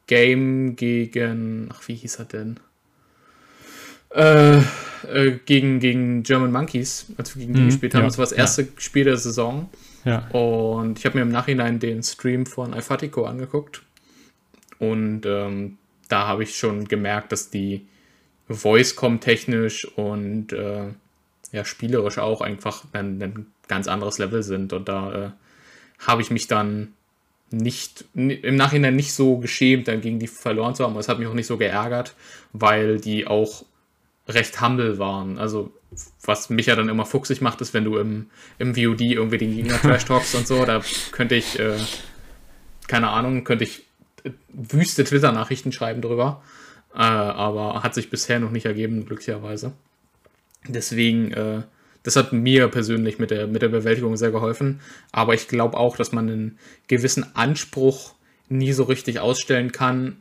[0.09, 2.61] Game gegen, ach, wie hieß er denn?
[4.11, 8.03] Äh, äh, gegen, gegen German Monkeys, als wir gegen die mhm, gespielt haben.
[8.03, 8.68] Ja, das war das erste ja.
[8.79, 9.68] Spiel der Saison.
[10.05, 10.27] Ja.
[10.29, 13.83] Und ich habe mir im Nachhinein den Stream von Alfatico angeguckt.
[14.79, 17.87] Und ähm, da habe ich schon gemerkt, dass die
[18.49, 20.87] Voice-Com technisch und äh,
[21.53, 24.73] ja, spielerisch auch einfach ein, ein, ganz anderes Level sind.
[24.73, 25.31] Und da äh,
[26.07, 26.94] habe ich mich dann
[27.51, 30.97] nicht im Nachhinein nicht so geschämt, dann gegen die verloren zu haben.
[30.97, 32.15] Es hat mich auch nicht so geärgert,
[32.53, 33.65] weil die auch
[34.29, 35.39] recht humble waren.
[35.39, 35.73] Also
[36.23, 38.27] was mich ja dann immer fuchsig macht, ist, wenn du im,
[38.59, 40.83] im VOD irgendwie den Gegner trash talks und so, da
[41.13, 41.79] könnte ich, äh,
[42.87, 43.87] keine Ahnung, könnte ich
[44.25, 46.43] äh, wüste Twitter-Nachrichten schreiben drüber.
[46.95, 49.73] Äh, aber hat sich bisher noch nicht ergeben, glücklicherweise.
[50.67, 51.63] Deswegen äh,
[52.03, 54.81] das hat mir persönlich mit der, mit der Bewältigung sehr geholfen.
[55.13, 58.15] Aber ich glaube auch, dass man einen gewissen Anspruch
[58.49, 60.17] nie so richtig ausstellen kann,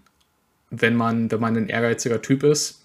[0.69, 2.83] wenn man, wenn man ein ehrgeiziger Typ ist.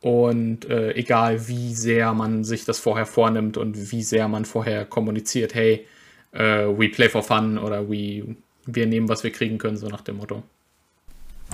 [0.00, 4.84] Und äh, egal wie sehr man sich das vorher vornimmt und wie sehr man vorher
[4.84, 5.86] kommuniziert, hey,
[6.32, 10.00] äh, we play for fun oder we, wir nehmen, was wir kriegen können, so nach
[10.00, 10.42] dem Motto.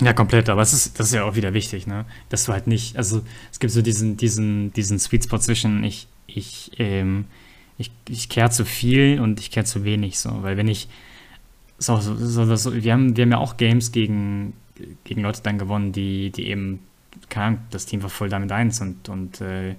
[0.01, 2.05] Ja, komplett, aber es ist, das ist ja auch wieder wichtig, ne?
[2.29, 3.21] Dass du halt nicht, also
[3.51, 7.25] es gibt so diesen, diesen, diesen Sweet Spot zwischen ich, ich, ähm,
[7.77, 10.87] ich, ich kehre zu viel und ich kehre zu wenig, so, weil wenn ich
[11.77, 14.53] so, so, so, so, wir haben, wir haben ja auch Games gegen,
[15.05, 16.79] gegen Leute dann gewonnen, die, die eben
[17.35, 19.75] Ahnung, das Team war voll damit eins und, und äh,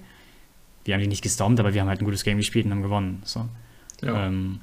[0.83, 2.81] wir haben die nicht gestormt, aber wir haben halt ein gutes Game gespielt und haben
[2.81, 3.21] gewonnen.
[3.23, 3.47] So.
[4.01, 4.27] Ja.
[4.27, 4.59] Ähm,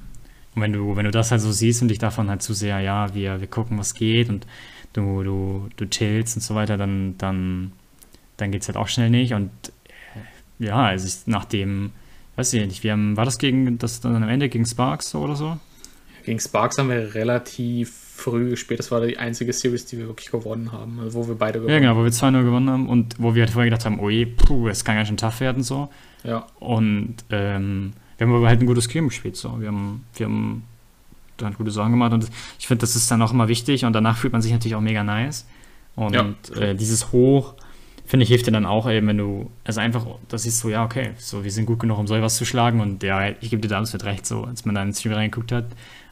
[0.55, 2.79] und wenn du, wenn du das halt so siehst und dich davon halt zu sehr,
[2.79, 4.45] ja, wir, wir gucken, was geht und
[4.93, 7.71] du, du, du chillst und so weiter, dann, dann,
[8.37, 9.33] dann geht es halt auch schnell nicht.
[9.33, 9.51] Und
[10.59, 11.91] ja, also ich, nach dem,
[12.35, 15.35] weiß ich nicht, wir haben, war das gegen das dann am Ende gegen Sparks oder
[15.35, 15.57] so?
[16.25, 18.79] Gegen Sparks haben wir relativ früh gespielt.
[18.79, 21.75] Das war die einzige Series, die wir wirklich gewonnen haben, also wo wir beide gewonnen
[21.75, 21.83] haben.
[21.83, 24.09] Ja, genau, wo wir 2-0 gewonnen haben und wo wir halt vorher gedacht haben, oh
[24.09, 25.89] je, puh, es kann ja schon tough werden so.
[26.23, 26.45] Ja.
[26.59, 29.37] Und ähm, wir haben aber halt ein gutes Game gespielt.
[29.37, 29.59] So.
[29.61, 30.63] Wir haben, wir haben
[31.37, 34.17] dann gute Sachen gemacht und ich finde, das ist dann auch immer wichtig und danach
[34.17, 35.47] fühlt man sich natürlich auch mega nice.
[35.95, 36.33] Und ja.
[36.55, 37.55] äh, dieses Hoch,
[38.09, 40.83] finde ich, hilft dir dann auch eben, wenn du, also einfach, das ist so, ja,
[40.83, 43.61] okay, so, wir sind gut genug, um so was zu schlagen und ja, ich gebe
[43.61, 45.65] dir da mit recht, so, als man da ins Stream reingeguckt hat,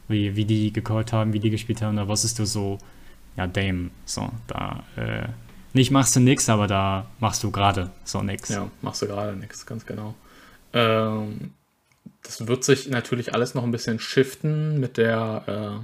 [0.06, 2.78] wie, wie die gecallt haben, wie die gespielt haben, da wusstest du so,
[3.36, 5.26] ja, Dame, so, da, äh,
[5.72, 8.48] nicht machst du nix, aber da machst du gerade so nix.
[8.48, 10.14] Ja, machst du gerade nix, ganz genau.
[10.72, 11.50] Ähm,
[12.22, 15.82] das wird sich natürlich alles noch ein bisschen shiften mit der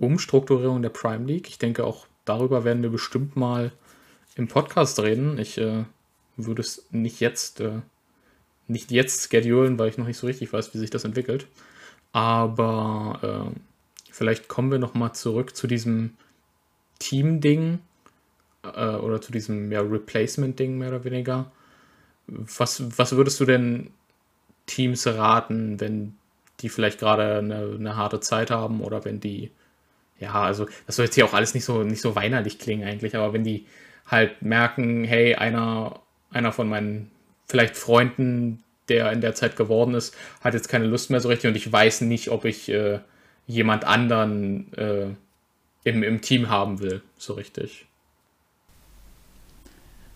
[0.00, 1.48] äh, Umstrukturierung der Prime League.
[1.48, 3.72] Ich denke, auch darüber werden wir bestimmt mal
[4.38, 5.38] im Podcast reden.
[5.38, 5.84] Ich äh,
[6.36, 7.80] würde es nicht jetzt, äh,
[8.68, 11.48] nicht jetzt schedulen, weil ich noch nicht so richtig weiß, wie sich das entwickelt.
[12.12, 13.60] Aber äh,
[14.10, 16.14] vielleicht kommen wir noch mal zurück zu diesem
[17.00, 17.80] Team-Ding
[18.62, 21.50] äh, oder zu diesem ja, Replacement-Ding mehr oder weniger.
[22.28, 23.90] Was, was würdest du denn
[24.66, 26.14] Teams raten, wenn
[26.60, 29.50] die vielleicht gerade eine, eine harte Zeit haben oder wenn die,
[30.20, 33.16] ja, also das soll jetzt hier auch alles nicht so, nicht so weinerlich klingen eigentlich,
[33.16, 33.66] aber wenn die
[34.08, 37.10] halt merken, hey, einer, einer von meinen
[37.46, 41.48] vielleicht Freunden, der in der Zeit geworden ist, hat jetzt keine Lust mehr so richtig
[41.48, 43.00] und ich weiß nicht, ob ich äh,
[43.46, 45.08] jemand anderen äh,
[45.84, 47.86] im, im Team haben will, so richtig.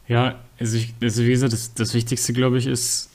[0.08, 3.10] Ja, also, ich, also wie gesagt, das, das Wichtigste, glaube ich, ist,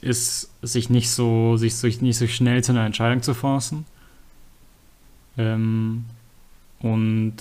[0.00, 3.86] ist, sich nicht so, sich, sich nicht so schnell zu einer Entscheidung zu forcen.
[5.38, 6.04] Ähm,
[6.80, 7.36] und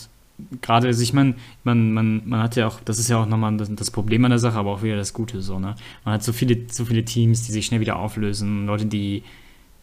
[0.62, 3.56] gerade, also ich meine, man, man, man hat ja auch, das ist ja auch nochmal
[3.58, 5.76] das, das, Problem an der Sache, aber auch wieder das Gute so, ne?
[6.04, 9.24] Man hat so viele, so viele Teams, die sich schnell wieder auflösen, Leute, die,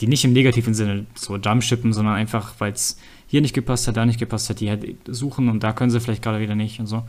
[0.01, 3.97] die nicht im negativen Sinne so jumpshippen, sondern einfach, weil es hier nicht gepasst hat,
[3.97, 6.81] da nicht gepasst hat, die halt suchen und da können sie vielleicht gerade wieder nicht
[6.81, 7.03] und so.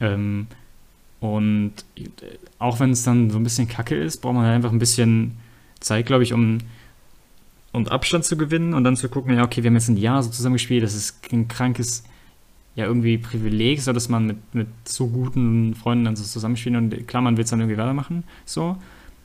[0.00, 0.46] Ähm,
[1.20, 1.72] und
[2.60, 5.36] auch wenn es dann so ein bisschen kacke ist, braucht man halt einfach ein bisschen
[5.80, 6.58] Zeit, glaube ich, um
[7.72, 10.22] und Abstand zu gewinnen und dann zu gucken, ja, okay, wir haben jetzt ein Jahr
[10.22, 12.04] so zusammen gespielt, das ist ein krankes,
[12.78, 17.08] ja, irgendwie Privileg, so dass man mit, mit so guten Freunden dann so zusammenspielt und
[17.08, 18.76] klar, man will es dann irgendwie weitermachen, so.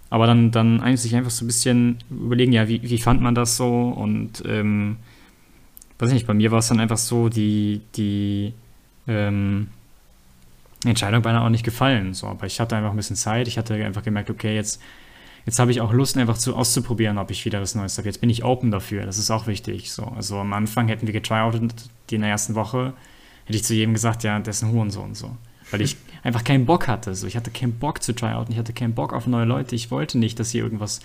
[0.09, 3.35] Aber dann, dann eigentlich sich einfach so ein bisschen überlegen, ja, wie, wie fand man
[3.35, 4.97] das so und, ähm,
[5.99, 8.53] weiß ich nicht, bei mir war es dann einfach so, die, die,
[9.07, 9.67] ähm,
[10.85, 12.13] Entscheidung beinahe auch nicht gefallen.
[12.13, 13.47] So, aber ich hatte einfach ein bisschen Zeit.
[13.47, 14.81] Ich hatte einfach gemerkt, okay, jetzt,
[15.45, 18.07] jetzt habe ich auch Lust, einfach zu, auszuprobieren, ob ich wieder was Neues habe.
[18.07, 19.05] Jetzt bin ich open dafür.
[19.05, 19.91] Das ist auch wichtig.
[19.91, 22.93] So, also am Anfang hätten wir getryoutet, die in der ersten Woche,
[23.45, 25.15] hätte ich zu jedem gesagt, ja, der ist ein Hurensohn.
[25.15, 25.35] So.
[25.71, 27.15] Weil ich einfach keinen Bock hatte.
[27.15, 28.53] So, ich hatte keinen Bock zu tryouten.
[28.53, 29.75] Ich hatte keinen Bock auf neue Leute.
[29.75, 30.99] Ich wollte nicht, dass hier irgendwas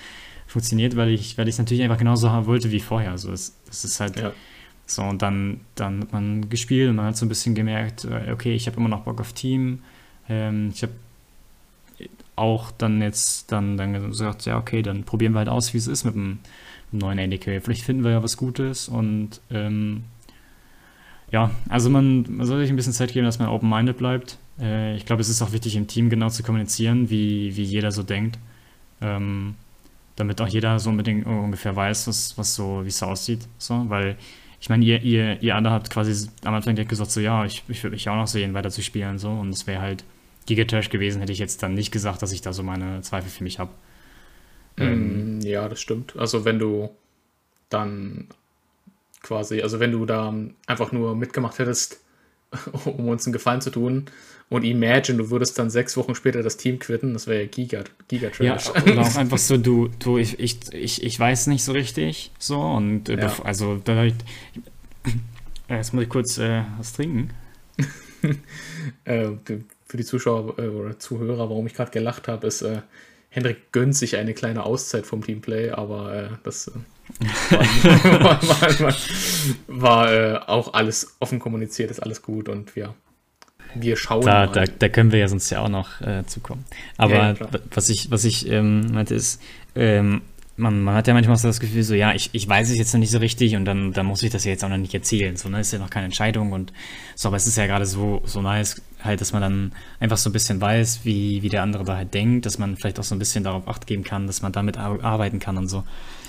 [0.46, 3.18] funktioniert, weil ich, weil ich es natürlich einfach genauso haben wollte wie vorher.
[3.18, 4.18] So, das, das ist halt.
[4.18, 4.32] Ja
[4.90, 8.32] so, und dann, dann hat man gespielt und man hat so ein bisschen gemerkt, äh,
[8.32, 9.80] okay, ich habe immer noch Bock auf Team.
[10.30, 10.92] Ähm, ich habe
[12.36, 15.86] auch dann jetzt dann, dann gesagt, ja, okay, dann probieren wir halt aus, wie es
[15.86, 16.38] ist mit dem,
[16.90, 17.62] dem neuen ADK.
[17.62, 20.04] Vielleicht finden wir ja was Gutes und ähm,
[21.30, 24.38] ja, also man, man soll sich ein bisschen Zeit geben, dass man open-minded bleibt.
[24.60, 27.92] Äh, ich glaube, es ist auch wichtig, im Team genau zu kommunizieren, wie, wie jeder
[27.92, 28.38] so denkt.
[29.00, 29.54] Ähm,
[30.16, 33.46] damit auch jeder so unbedingt ungefähr weiß, was, was so, wie es so aussieht.
[33.58, 34.16] So, weil
[34.60, 37.62] ich meine, ihr, ihr, ihr alle habt quasi am Anfang direkt gesagt, so ja, ich,
[37.68, 39.18] ich würde mich auch noch sehen, weiter zu spielen.
[39.18, 39.30] So.
[39.30, 40.04] Und es wäre halt
[40.46, 43.44] Gigatrash gewesen, hätte ich jetzt dann nicht gesagt, dass ich da so meine Zweifel für
[43.44, 43.70] mich habe.
[44.76, 46.16] Ähm, ja, das stimmt.
[46.16, 46.90] Also wenn du
[47.68, 48.28] dann
[49.28, 50.34] quasi, also wenn du da
[50.66, 52.00] einfach nur mitgemacht hättest,
[52.84, 54.06] um uns einen Gefallen zu tun,
[54.50, 57.84] und imagine, du würdest dann sechs Wochen später das Team quitten, das wäre ja Giga,
[58.08, 58.30] Giga.
[58.40, 62.30] Ja, oder auch einfach so, du, du, ich, ich, ich, ich weiß nicht so richtig,
[62.38, 63.36] so, und äh, ja.
[63.44, 64.14] also da ich,
[65.68, 67.28] äh, jetzt muss ich kurz äh, was trinken.
[69.04, 69.28] äh,
[69.86, 72.80] für die Zuschauer äh, oder Zuhörer, warum ich gerade gelacht habe, ist, äh,
[73.28, 76.72] Hendrik gönnt sich eine kleine Auszeit vom Teamplay, aber das
[77.50, 78.94] war, war, war,
[79.66, 82.94] war äh, auch alles offen kommuniziert, ist alles gut und wir,
[83.74, 84.46] wir schauen da.
[84.46, 86.64] Da, da können wir ja sonst ja auch noch äh, zukommen.
[86.96, 89.40] Aber ja, ja, was ich, was ich ähm, meinte ist,
[89.74, 90.22] ähm,
[90.58, 92.92] man, man hat ja manchmal so das Gefühl, so, ja, ich, ich weiß es jetzt
[92.92, 94.92] noch nicht so richtig und dann, dann muss ich das ja jetzt auch noch nicht
[94.92, 95.36] erzählen.
[95.36, 96.72] So, ne, ist ja noch keine Entscheidung und
[97.14, 100.30] so, aber es ist ja gerade so, so nice, halt, dass man dann einfach so
[100.30, 103.14] ein bisschen weiß, wie, wie der andere da halt denkt, dass man vielleicht auch so
[103.14, 105.84] ein bisschen darauf acht geben kann, dass man damit arbeiten kann und so.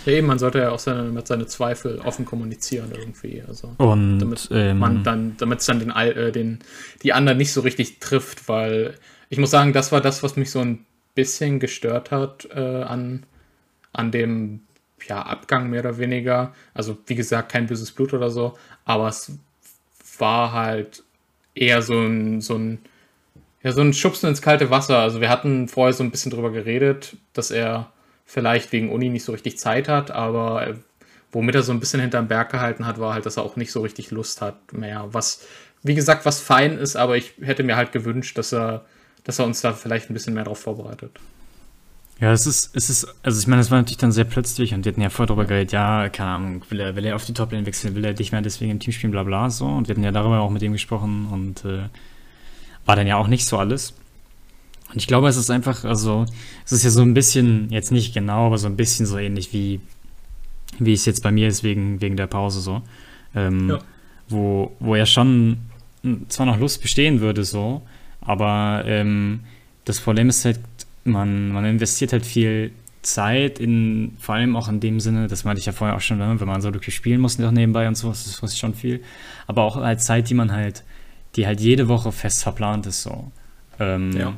[0.05, 3.43] Ja, eben, man sollte ja auch seine, mit seine Zweifel offen kommunizieren irgendwie.
[3.47, 6.59] Also, und, damit ähm, man dann, damit es dann den, äh, den,
[7.03, 8.95] die anderen nicht so richtig trifft, weil
[9.29, 13.25] ich muss sagen, das war das, was mich so ein bisschen gestört hat äh, an
[13.93, 14.61] an dem
[15.07, 16.53] ja, Abgang mehr oder weniger.
[16.73, 19.31] Also wie gesagt, kein böses Blut oder so, aber es
[20.17, 21.03] war halt
[21.55, 22.79] eher so ein, so ein,
[23.63, 24.99] ja, so ein Schubsen ins kalte Wasser.
[24.99, 27.91] Also wir hatten vorher so ein bisschen drüber geredet, dass er
[28.25, 30.75] vielleicht wegen Uni nicht so richtig Zeit hat, aber
[31.31, 33.71] womit er so ein bisschen hinterm Berg gehalten hat, war halt, dass er auch nicht
[33.71, 35.07] so richtig Lust hat mehr.
[35.11, 35.45] Was,
[35.83, 38.85] wie gesagt, was fein ist, aber ich hätte mir halt gewünscht, dass er,
[39.23, 41.19] dass er uns da vielleicht ein bisschen mehr drauf vorbereitet.
[42.19, 44.83] Ja, es ist, es ist, also ich meine, es war natürlich dann sehr plötzlich und
[44.83, 47.33] wir hatten ja vorher darüber geredet, ja, keine Ahnung, will er, will er auf die
[47.33, 49.65] Toplane wechseln, will er dich mehr deswegen im Team spielen, bla bla, so.
[49.65, 51.83] Und wir hatten ja darüber auch mit ihm gesprochen und äh,
[52.85, 53.93] war dann ja auch nicht so alles.
[54.89, 56.25] Und ich glaube, es ist einfach, also,
[56.65, 59.53] es ist ja so ein bisschen, jetzt nicht genau, aber so ein bisschen so ähnlich
[59.53, 59.79] wie,
[60.77, 62.81] wie es jetzt bei mir ist, wegen, wegen der Pause so.
[63.33, 63.79] Ähm, ja.
[64.27, 65.57] wo, wo ja schon
[66.29, 67.83] zwar noch Lust bestehen würde, so,
[68.21, 69.41] aber ähm,
[69.85, 70.59] das Problem ist halt,
[71.03, 75.59] man, man investiert halt viel Zeit in, vor allem auch in dem Sinne, das meinte
[75.59, 77.95] ich ja vorher auch schon, ne, wenn man so wirklich spielen muss noch nebenbei und
[77.95, 79.01] so, das ist, das ist schon viel.
[79.47, 80.83] Aber auch halt Zeit, die man halt,
[81.35, 83.31] die halt jede Woche fest verplant ist, so.
[83.79, 84.37] Ähm, ja.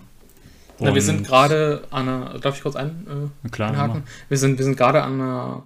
[0.79, 4.03] Na, wir sind gerade an einer, darf ich kurz ein, äh, klar, einhaken?
[4.29, 5.63] Wir sind, wir sind gerade an einer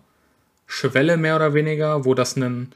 [0.68, 2.72] Schwelle mehr oder weniger, wo das ein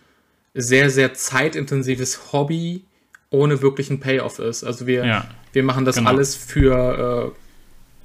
[0.53, 2.83] sehr, sehr zeitintensives Hobby
[3.29, 4.63] ohne wirklichen Payoff ist.
[4.63, 6.09] Also wir, ja, wir machen das genau.
[6.09, 7.39] alles für äh,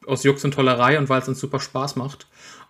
[0.07, 2.27] aus Jux und Tollerei und weil es uns super Spaß macht.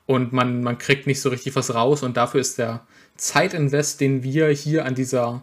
[0.07, 4.23] Und man, man kriegt nicht so richtig was raus und dafür ist der Zeitinvest, den
[4.23, 5.42] wir hier an dieser,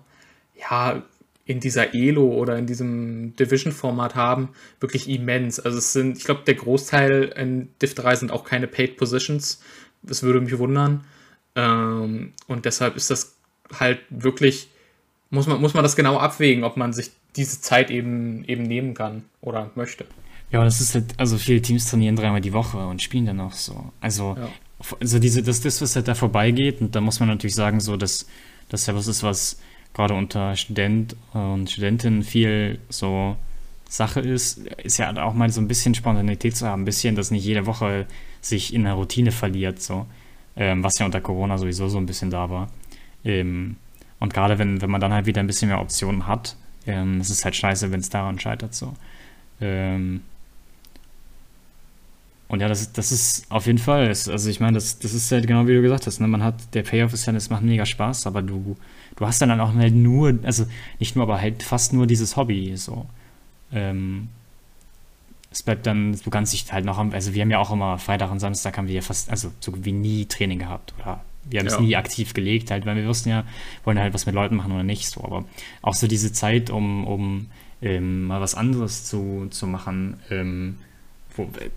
[0.59, 1.01] ja,
[1.45, 4.49] in dieser Elo oder in diesem Division-Format haben,
[4.79, 5.59] wirklich immens.
[5.59, 9.61] Also es sind, ich glaube, der Großteil in Div 3 sind auch keine Paid Positions.
[10.03, 11.03] Das würde mich wundern.
[11.55, 13.35] Ähm, und deshalb ist das
[13.79, 14.69] halt wirklich,
[15.29, 18.93] muss man, muss man das genau abwägen, ob man sich diese Zeit eben, eben nehmen
[18.93, 20.05] kann oder möchte.
[20.51, 23.39] Ja, und es ist halt, also viele Teams trainieren dreimal die Woche und spielen dann
[23.39, 23.91] auch so.
[24.01, 24.49] Also, ja.
[24.99, 27.95] also diese, das, das, was halt da vorbeigeht, und da muss man natürlich sagen, so,
[27.95, 28.27] dass
[28.69, 29.59] das ja was ist, was
[29.93, 33.35] gerade unter Student und Studentinnen viel so
[33.87, 37.31] Sache ist, ist ja auch mal so ein bisschen Spontanität zu haben, ein bisschen, dass
[37.31, 38.05] nicht jede Woche
[38.41, 40.05] sich in der Routine verliert, so.
[40.55, 42.69] Ähm, was ja unter Corona sowieso so ein bisschen da war.
[43.23, 43.77] Ähm,
[44.19, 46.55] und gerade wenn, wenn man dann halt wieder ein bisschen mehr Optionen hat,
[46.87, 48.93] ähm, es ist halt scheiße, wenn es daran scheitert, so.
[49.59, 50.21] Ähm,
[52.51, 55.47] und ja, das, das ist auf jeden Fall, also ich meine, das, das ist halt
[55.47, 56.27] genau wie du gesagt hast, ne?
[56.27, 58.75] man hat, der Payoff ist ja, das macht mega Spaß, aber du,
[59.15, 60.65] du hast dann auch halt nur, also
[60.99, 63.05] nicht nur, aber halt fast nur dieses Hobby, so.
[63.71, 64.27] Ähm,
[65.49, 68.29] es bleibt dann, du kannst dich halt noch, also wir haben ja auch immer Freitag
[68.29, 71.67] und Samstag haben wir ja fast, also so wie nie Training gehabt oder wir haben
[71.67, 71.73] ja.
[71.75, 73.45] es nie aktiv gelegt, halt, weil wir wussten ja,
[73.85, 75.45] wollen halt was mit Leuten machen oder nicht, so, aber
[75.81, 77.47] auch so diese Zeit, um, um
[77.81, 80.79] ähm, mal was anderes zu, zu machen, ähm,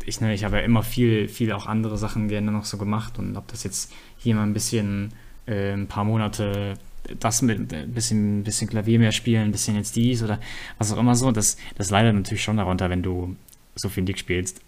[0.05, 3.19] ich, ne, ich habe ja immer viel, viel auch andere Sachen gerne noch so gemacht
[3.19, 5.13] und habe das jetzt hier mal ein bisschen,
[5.47, 6.77] äh, ein paar Monate
[7.21, 10.41] das mit ein bisschen, ein bisschen Klavier mehr spielen, ein bisschen jetzt dies oder
[10.79, 13.37] was auch immer so, das, das leidet natürlich schon darunter, wenn du
[13.75, 14.61] so viel Dick spielst.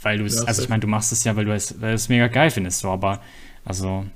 [0.00, 1.94] Weil du es, also ich meine, du machst es ja, weil du es, weil du
[1.96, 3.20] es mega geil findest, so, aber
[3.64, 4.06] also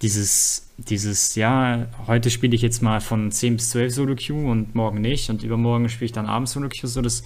[0.00, 4.74] dieses, dieses, ja, heute spiele ich jetzt mal von 10 bis 12 Solo Q und
[4.74, 7.22] morgen nicht und übermorgen spiele ich dann abends Solo Q, so das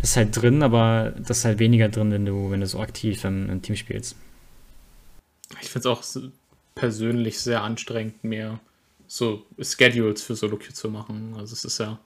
[0.00, 2.80] das ist halt drin, aber das ist halt weniger drin, wenn du, wenn du so
[2.80, 4.16] aktiv im, im Team spielst.
[5.60, 6.02] Ich finde es auch
[6.74, 8.60] persönlich sehr anstrengend, mehr
[9.06, 11.34] so Schedules für Solo-Queue zu machen.
[11.36, 11.98] Also es ist ja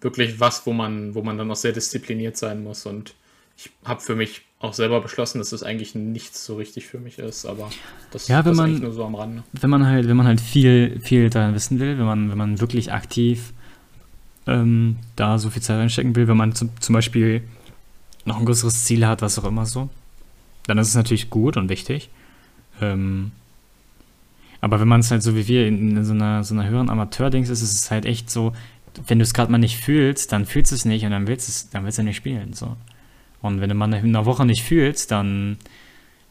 [0.00, 2.86] wirklich was, wo man, wo man dann auch sehr diszipliniert sein muss.
[2.86, 3.14] Und
[3.56, 6.98] ich habe für mich auch selber beschlossen, dass es das eigentlich nichts so richtig für
[6.98, 7.70] mich ist, aber
[8.10, 9.44] das, ja, wenn das man, nur so am Rande.
[9.52, 12.60] Wenn man halt, wenn man halt viel, viel daran wissen will, wenn man, wenn man
[12.60, 13.52] wirklich aktiv
[14.48, 17.42] ähm, da so viel Zeit reinstecken will, wenn man zum, zum Beispiel
[18.24, 19.88] noch ein größeres Ziel hat, was auch immer so,
[20.66, 22.10] dann ist es natürlich gut und wichtig.
[22.80, 23.32] Ähm,
[24.60, 26.90] aber wenn man es halt so wie wir in, in so einer, so einer höheren
[26.90, 28.52] Amateur-Dings ist, ist es halt echt so,
[29.06, 31.48] wenn du es gerade mal nicht fühlst, dann fühlst du es nicht und dann willst
[31.48, 32.54] du es, dann willst du nicht spielen.
[32.54, 32.76] So.
[33.40, 35.58] Und wenn du mal in einer Woche nicht fühlst, dann,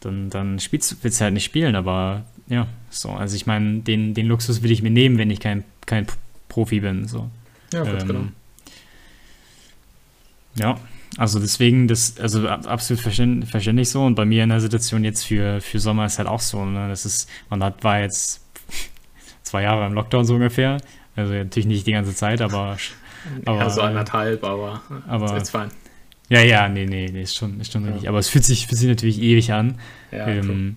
[0.01, 3.11] dann, dann spielst, willst du halt nicht spielen, aber ja, so.
[3.11, 6.07] Also ich meine, den, den Luxus will ich mir nehmen, wenn ich kein, kein
[6.49, 7.07] Profi bin.
[7.07, 7.29] So.
[7.73, 8.23] Ja, ganz ähm, genau.
[10.55, 10.79] Ja,
[11.17, 14.03] also deswegen, das, also absolut verständlich so.
[14.03, 16.63] Und bei mir in der Situation jetzt für, für Sommer ist halt auch so.
[16.65, 16.87] Ne?
[16.89, 18.45] Das ist, man hat, war jetzt
[19.43, 20.77] zwei Jahre im Lockdown so ungefähr.
[21.15, 22.77] Also natürlich nicht die ganze Zeit, aber.
[23.45, 25.69] aber ja, so anderthalb, aber, aber ist fein.
[26.29, 27.91] Ja, ja, nee, nee, nee, ist schon, ist schon ja.
[27.91, 28.09] richtig.
[28.09, 29.79] Aber es fühlt sich, fühlt sich natürlich ewig an.
[30.11, 30.75] Ja, ähm,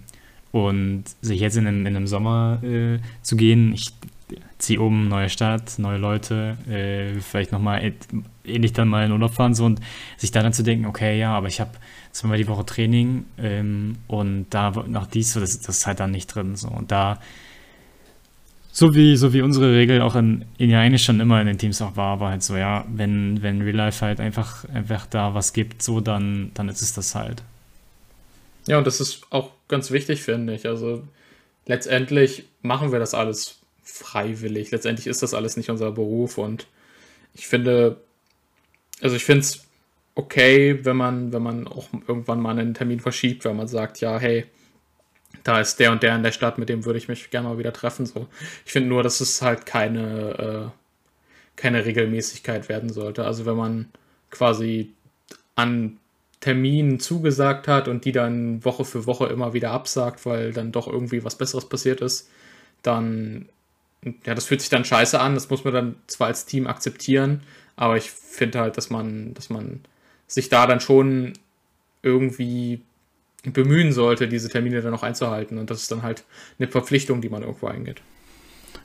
[0.53, 3.93] und sich jetzt in einem, in einem Sommer äh, zu gehen, ich
[4.61, 7.93] ziehe um, neue Stadt, neue Leute, äh, vielleicht nochmal
[8.45, 9.81] ähnlich dann mal in Urlaub fahren so und
[10.17, 11.73] sich da dann zu denken, okay, ja, aber ich habe
[12.13, 16.11] zweimal die Woche Training ähm, und da nach dies, so, das, das ist halt dann
[16.11, 16.57] nicht drin.
[16.57, 16.69] So.
[16.69, 17.19] Und da
[18.73, 21.59] so wie, so wie unsere Regel auch in, in ja eigentlich schon immer in den
[21.59, 25.35] Teams auch war, war halt so, ja, wenn, wenn Real Life halt einfach, einfach da
[25.35, 27.43] was gibt, so, dann, dann ist es das halt.
[28.67, 30.67] Ja, und das ist auch ganz wichtig, finde ich.
[30.67, 31.03] Also
[31.67, 34.71] letztendlich machen wir das alles freiwillig.
[34.71, 36.67] Letztendlich ist das alles nicht unser Beruf und
[37.35, 38.01] ich finde,
[39.01, 39.65] also ich finde es
[40.15, 44.19] okay, wenn man, wenn man auch irgendwann mal einen Termin verschiebt, wenn man sagt, ja,
[44.19, 44.47] hey,
[45.45, 47.59] da ist der und der in der Stadt, mit dem würde ich mich gerne mal
[47.59, 48.07] wieder treffen.
[48.07, 48.27] So.
[48.67, 53.25] Ich finde nur, dass es halt keine, äh, keine Regelmäßigkeit werden sollte.
[53.25, 53.89] Also wenn man
[54.31, 54.93] quasi
[55.55, 55.99] an
[56.41, 60.89] Terminen zugesagt hat und die dann Woche für Woche immer wieder absagt, weil dann doch
[60.89, 62.29] irgendwie was Besseres passiert ist,
[62.83, 63.49] dann,
[64.25, 65.35] ja, das fühlt sich dann scheiße an.
[65.35, 67.43] Das muss man dann zwar als Team akzeptieren,
[67.77, 69.81] aber ich finde halt, dass man, dass man
[70.27, 71.33] sich da dann schon
[72.03, 72.81] irgendwie
[73.45, 75.59] bemühen sollte, diese Termine dann auch einzuhalten.
[75.59, 76.25] Und das ist dann halt
[76.59, 78.03] eine Verpflichtung, die man irgendwo eingeht.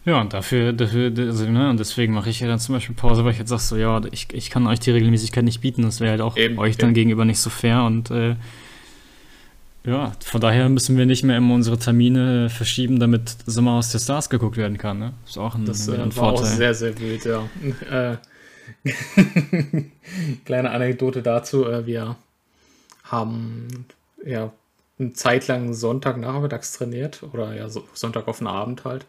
[0.05, 3.25] Ja, und dafür, dafür also, ne, und deswegen mache ich ja dann zum Beispiel Pause,
[3.25, 5.99] weil ich jetzt sage so, ja, ich, ich kann euch die Regelmäßigkeit nicht bieten, das
[5.99, 6.95] wäre halt auch eben, euch dann eben.
[6.95, 8.35] gegenüber nicht so fair und äh,
[9.85, 13.99] ja, von daher müssen wir nicht mehr immer unsere Termine verschieben, damit Sommer aus der
[13.99, 15.13] Stars geguckt werden kann, ne?
[15.25, 16.45] Ist auch ein, das, ein, ein äh, war Vorteil.
[16.45, 17.47] auch sehr, sehr wild, ja.
[17.91, 18.17] Äh,
[20.45, 22.15] kleine Anekdote dazu, äh, wir
[23.03, 23.67] haben
[24.25, 24.51] ja
[24.97, 29.05] eine Zeit lang Sonntagnachmittags trainiert oder ja so Sonntag auf den Abend halt.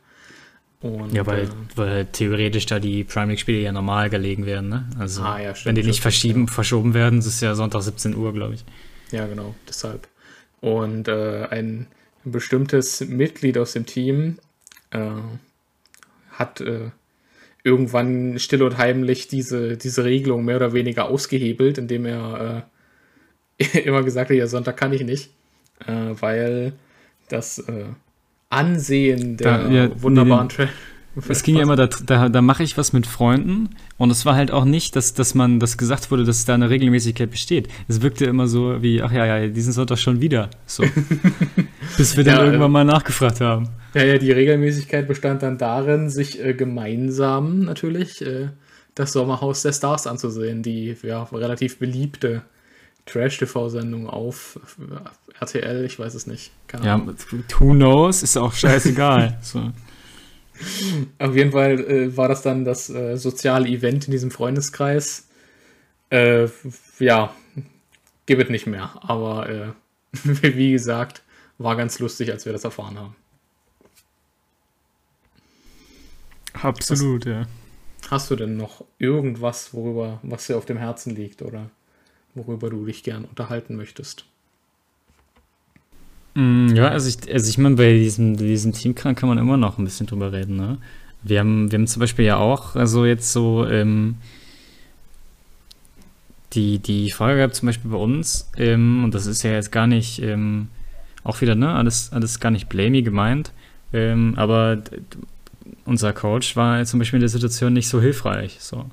[0.82, 4.68] Und, ja, weil, äh, weil halt theoretisch da die Prime League-Spiele ja normal gelegen werden,
[4.68, 4.88] ne?
[4.98, 6.52] Also ah, ja, stimmt, wenn die nicht verschieben, ja.
[6.52, 8.64] verschoben werden, ist es ja Sonntag 17 Uhr, glaube ich.
[9.10, 10.06] Ja, genau, deshalb.
[10.60, 11.86] Und äh, ein
[12.24, 14.38] bestimmtes Mitglied aus dem Team
[14.90, 15.10] äh,
[16.30, 16.90] hat äh,
[17.62, 22.66] irgendwann still und heimlich diese, diese Regelung mehr oder weniger ausgehebelt, indem er
[23.58, 25.30] äh, immer gesagt ja, Sonntag kann ich nicht,
[25.86, 26.72] äh, weil
[27.28, 27.86] das äh,
[28.48, 30.68] Ansehen der da, ja, wunderbaren nee,
[31.28, 34.34] Es ging ja immer, da, da, da mache ich was mit Freunden und es war
[34.34, 37.68] halt auch nicht, dass, dass man das gesagt wurde, dass da eine Regelmäßigkeit besteht.
[37.88, 40.50] Es wirkte immer so wie, ach ja, ja, diesen Sonntag schon wieder.
[40.66, 40.84] So.
[41.96, 43.68] Bis wir dann ja, irgendwann mal nachgefragt haben.
[43.94, 48.48] Ja, ja, die Regelmäßigkeit bestand dann darin, sich äh, gemeinsam natürlich äh,
[48.94, 52.42] das Sommerhaus der Stars anzusehen, die ja relativ beliebte
[53.06, 54.58] Trash-TV-Sendung auf
[55.40, 56.50] RTL, ich weiß es nicht.
[56.66, 57.06] Keine ja,
[57.58, 59.38] who knows, ist auch scheißegal.
[59.42, 59.70] so.
[61.18, 65.28] Auf jeden Fall äh, war das dann das äh, soziale Event in diesem Freundeskreis.
[66.10, 66.48] Äh,
[66.98, 67.34] ja,
[68.26, 68.98] gibt es nicht mehr.
[69.02, 69.68] Aber äh,
[70.22, 71.22] wie gesagt,
[71.58, 73.16] war ganz lustig, als wir das erfahren haben.
[76.52, 77.46] Absolut, hast, ja.
[78.10, 81.70] Hast du denn noch irgendwas, worüber, was dir auf dem Herzen liegt, oder?
[82.36, 84.26] worüber du dich gern unterhalten möchtest.
[86.36, 89.78] Mm, ja, also ich, also ich meine, bei diesem, diesem Teamkrank kann man immer noch
[89.78, 90.76] ein bisschen drüber reden, ne?
[91.22, 94.16] Wir haben, wir haben zum Beispiel ja auch, also jetzt so, ähm,
[96.52, 99.86] die, die Frage gab zum Beispiel bei uns, ähm, und das ist ja jetzt gar
[99.86, 100.68] nicht, ähm,
[101.24, 103.52] auch wieder, ne, alles, alles gar nicht blamey gemeint,
[103.94, 104.82] ähm, aber
[105.86, 108.84] unser Coach war zum Beispiel in der Situation nicht so hilfreich, so.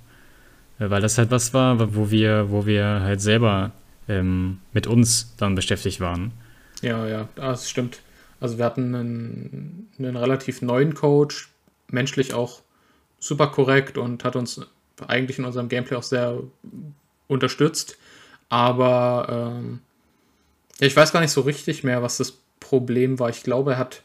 [0.79, 3.71] Äh, weil das halt was war, wo wir, wo wir halt selber
[4.07, 6.31] ähm, mit uns dann beschäftigt waren.
[6.83, 8.01] Ja, ja, das stimmt.
[8.41, 11.49] Also wir hatten einen, einen relativ neuen Coach,
[11.87, 12.61] menschlich auch
[13.19, 14.59] super korrekt und hat uns
[15.07, 16.43] eigentlich in unserem Gameplay auch sehr
[17.29, 17.97] unterstützt.
[18.49, 19.27] Aber
[19.57, 19.79] ähm,
[20.79, 23.29] ich weiß gar nicht so richtig mehr, was das Problem war.
[23.29, 24.03] Ich glaube, er hat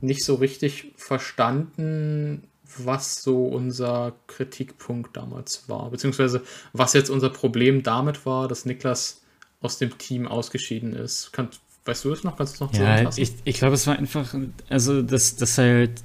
[0.00, 2.48] nicht so richtig verstanden,
[2.78, 9.20] was so unser Kritikpunkt damals war, beziehungsweise was jetzt unser Problem damit war, dass Niklas
[9.60, 11.32] aus dem Team ausgeschieden ist.
[11.32, 11.50] Kann,
[11.84, 12.36] weißt du das noch?
[12.36, 14.34] Kannst du es noch ja, Ich, ich glaube, es war einfach,
[14.68, 16.02] also dass das halt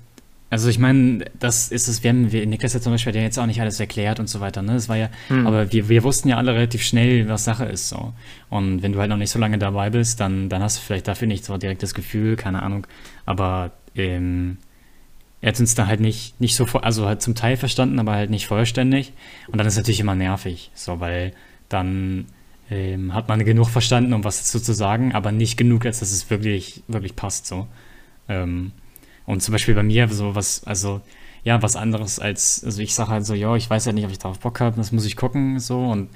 [0.52, 3.38] Also ich meine, das ist es, wir haben, wir, Niklas hat zum Beispiel ja jetzt
[3.38, 4.74] auch nicht alles erklärt und so weiter, ne?
[4.74, 5.46] Das war ja, hm.
[5.46, 8.14] aber wir, wir wussten ja alle relativ schnell, was Sache ist so.
[8.50, 11.08] Und wenn du halt noch nicht so lange dabei bist, dann, dann hast du vielleicht
[11.08, 12.88] dafür nicht so direkt das Gefühl, keine Ahnung.
[13.28, 14.58] Aber ähm,
[15.42, 18.32] er hat uns da halt nicht, nicht so, also halt zum Teil verstanden, aber halt
[18.32, 19.14] nicht vollständig.
[19.48, 21.34] Und dann ist es natürlich immer nervig, so, weil
[21.70, 22.26] dann
[22.70, 26.12] ähm, hat man genug verstanden, um was dazu zu sagen, aber nicht genug, als dass
[26.12, 27.68] es wirklich, wirklich passt, so.
[28.28, 28.72] Ähm,
[29.26, 31.02] und zum Beispiel bei mir so was, also
[31.44, 34.12] ja, was anderes als, also ich sage halt so, ja, ich weiß ja nicht, ob
[34.12, 36.10] ich darauf Bock habe, das muss ich gucken, so und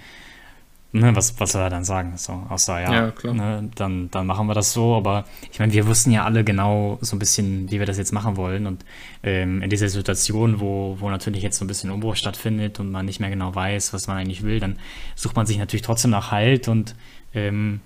[0.93, 2.13] ne, was, was soll er dann sagen?
[2.15, 3.33] So, außer ja, ja klar.
[3.33, 6.97] Ne, dann, dann machen wir das so, aber ich meine, wir wussten ja alle genau
[7.01, 8.85] so ein bisschen, wie wir das jetzt machen wollen und
[9.23, 13.05] ähm, in dieser Situation, wo, wo natürlich jetzt so ein bisschen Umbruch stattfindet und man
[13.05, 14.79] nicht mehr genau weiß, was man eigentlich will, dann
[15.15, 16.95] sucht man sich natürlich trotzdem nach Halt und
[17.33, 17.81] ähm,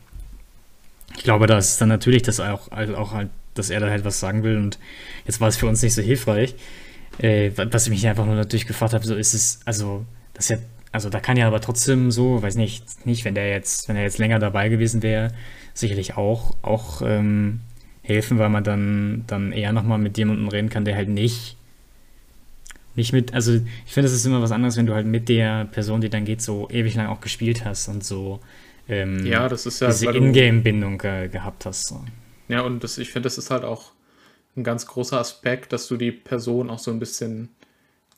[1.16, 4.20] ich glaube, dass dann natürlich das auch, also auch halt dass er da halt was
[4.20, 4.58] sagen will.
[4.58, 4.80] Und
[5.26, 6.56] jetzt war es für uns nicht so hilfreich.
[7.20, 10.58] Äh, was ich mich einfach nur natürlich gefragt habe, so ist es, also, das ja,
[10.92, 14.04] also da kann ja aber trotzdem so, weiß nicht, nicht, wenn der jetzt, wenn er
[14.04, 15.32] jetzt länger dabei gewesen wäre,
[15.74, 17.62] sicherlich auch, auch ähm,
[18.02, 21.56] helfen, weil man dann, dann eher nochmal mit jemandem reden kann, der halt nicht
[22.96, 25.66] nicht mit, also ich finde, es ist immer was anderes, wenn du halt mit der
[25.66, 28.40] Person, die dann geht, so ewig lang auch gespielt hast und so
[28.90, 31.88] ähm, ja, das ist ja, diese Ingame-Bindung ge gehabt hast.
[31.88, 32.04] So.
[32.48, 33.92] Ja, und das, ich finde, das ist halt auch
[34.56, 37.50] ein ganz großer Aspekt, dass du die Person auch so ein bisschen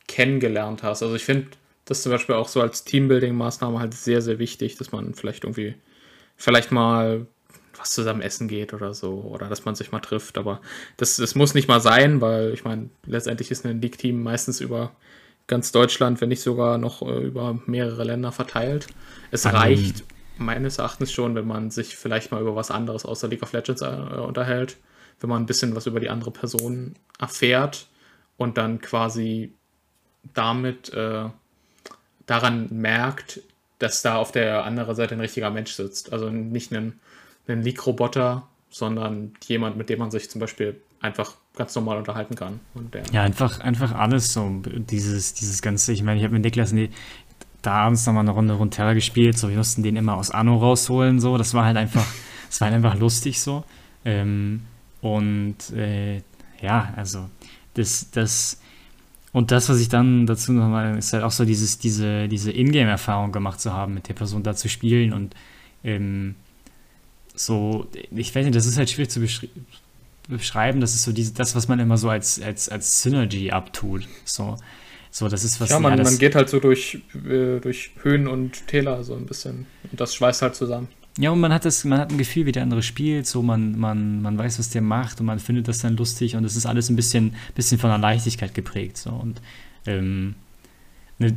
[0.07, 1.03] kennengelernt hast.
[1.03, 1.47] Also ich finde
[1.89, 5.75] das zum Beispiel auch so als Teambuilding-Maßnahme halt sehr, sehr wichtig, dass man vielleicht irgendwie,
[6.37, 7.25] vielleicht mal
[7.77, 10.37] was zusammen essen geht oder so, oder dass man sich mal trifft.
[10.37, 10.61] Aber
[10.97, 14.91] das, das muss nicht mal sein, weil ich meine, letztendlich ist ein League-Team meistens über
[15.47, 18.87] ganz Deutschland, wenn nicht sogar noch äh, über mehrere Länder verteilt.
[19.31, 20.03] Es reicht
[20.37, 23.81] meines Erachtens schon, wenn man sich vielleicht mal über was anderes außer League of Legends
[23.81, 24.77] äh, unterhält,
[25.21, 27.87] wenn man ein bisschen was über die andere Person erfährt
[28.37, 29.53] und dann quasi
[30.33, 31.25] damit äh,
[32.29, 33.41] daran merkt,
[33.79, 36.13] dass da auf der anderen Seite ein richtiger Mensch sitzt.
[36.13, 36.99] Also nicht ein,
[37.47, 42.59] ein League-Roboter, sondern jemand, mit dem man sich zum Beispiel einfach ganz normal unterhalten kann.
[43.11, 46.89] ja, einfach, einfach alles so, dieses, dieses ganze, ich meine, ich habe mit Niklas nee,
[47.61, 51.19] da abends nochmal eine Runde Runeterra gespielt, so wir mussten den immer aus Anno rausholen,
[51.19, 52.05] so, das war halt einfach,
[52.49, 53.63] das war halt einfach lustig so.
[54.05, 54.61] Ähm,
[55.01, 56.21] und äh,
[56.61, 57.29] ja, also
[57.73, 58.61] das, das
[59.31, 63.31] und das, was ich dann dazu nochmal, ist halt auch so dieses, diese, diese Ingame-Erfahrung
[63.31, 65.35] gemacht zu haben, mit der Person da zu spielen und
[65.83, 66.35] ähm,
[67.35, 69.21] so, ich weiß nicht, das ist halt schwierig zu
[70.27, 74.07] beschreiben, das ist so diese, das, was man immer so als, als, als Synergy abtut.
[74.25, 74.57] So,
[75.11, 75.69] so, das ist was.
[75.69, 79.25] Ja, man, ja, man geht halt so durch, äh, durch Höhen und Täler so ein
[79.25, 79.65] bisschen.
[79.91, 80.87] Und das schweißt halt zusammen.
[81.19, 83.77] Ja, und man hat das, man hat ein Gefühl, wie der andere spielt, so man,
[83.77, 86.65] man, man weiß, was der macht und man findet das dann lustig und es ist
[86.65, 88.95] alles ein bisschen, bisschen von der Leichtigkeit geprägt.
[88.97, 89.09] So.
[89.09, 89.41] Und
[89.85, 90.35] ähm,
[91.17, 91.33] ne,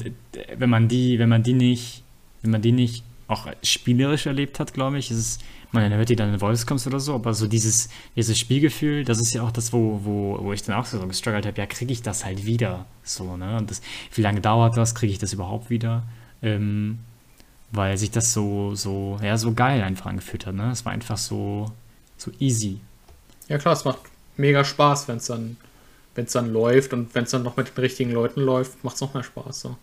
[0.57, 2.05] wenn man die, wenn man die nicht,
[2.43, 5.39] wenn man die nicht auch spielerisch erlebt hat, glaube ich, ist es
[5.73, 9.19] man hört die dann in Voice kommst oder so, aber so dieses, dieses Spielgefühl, das
[9.19, 11.93] ist ja auch das, wo, wo, wo ich dann auch so gestruggelt habe, ja, kriege
[11.93, 13.57] ich das halt wieder so, ne?
[13.57, 13.81] Und das,
[14.15, 16.05] wie lange dauert das, kriege ich das überhaupt wieder?
[16.43, 16.99] Ähm,
[17.73, 20.71] weil sich das so, so, ja, so geil einfach angefühlt hat, ne?
[20.71, 21.73] Es war einfach so,
[22.17, 22.81] so easy.
[23.49, 23.99] Ja klar, es macht
[24.37, 25.57] mega Spaß, wenn es dann,
[26.15, 28.97] wenn es dann läuft und wenn es dann noch mit den richtigen Leuten läuft, macht
[28.97, 29.61] es noch mehr Spaß.
[29.61, 29.77] So.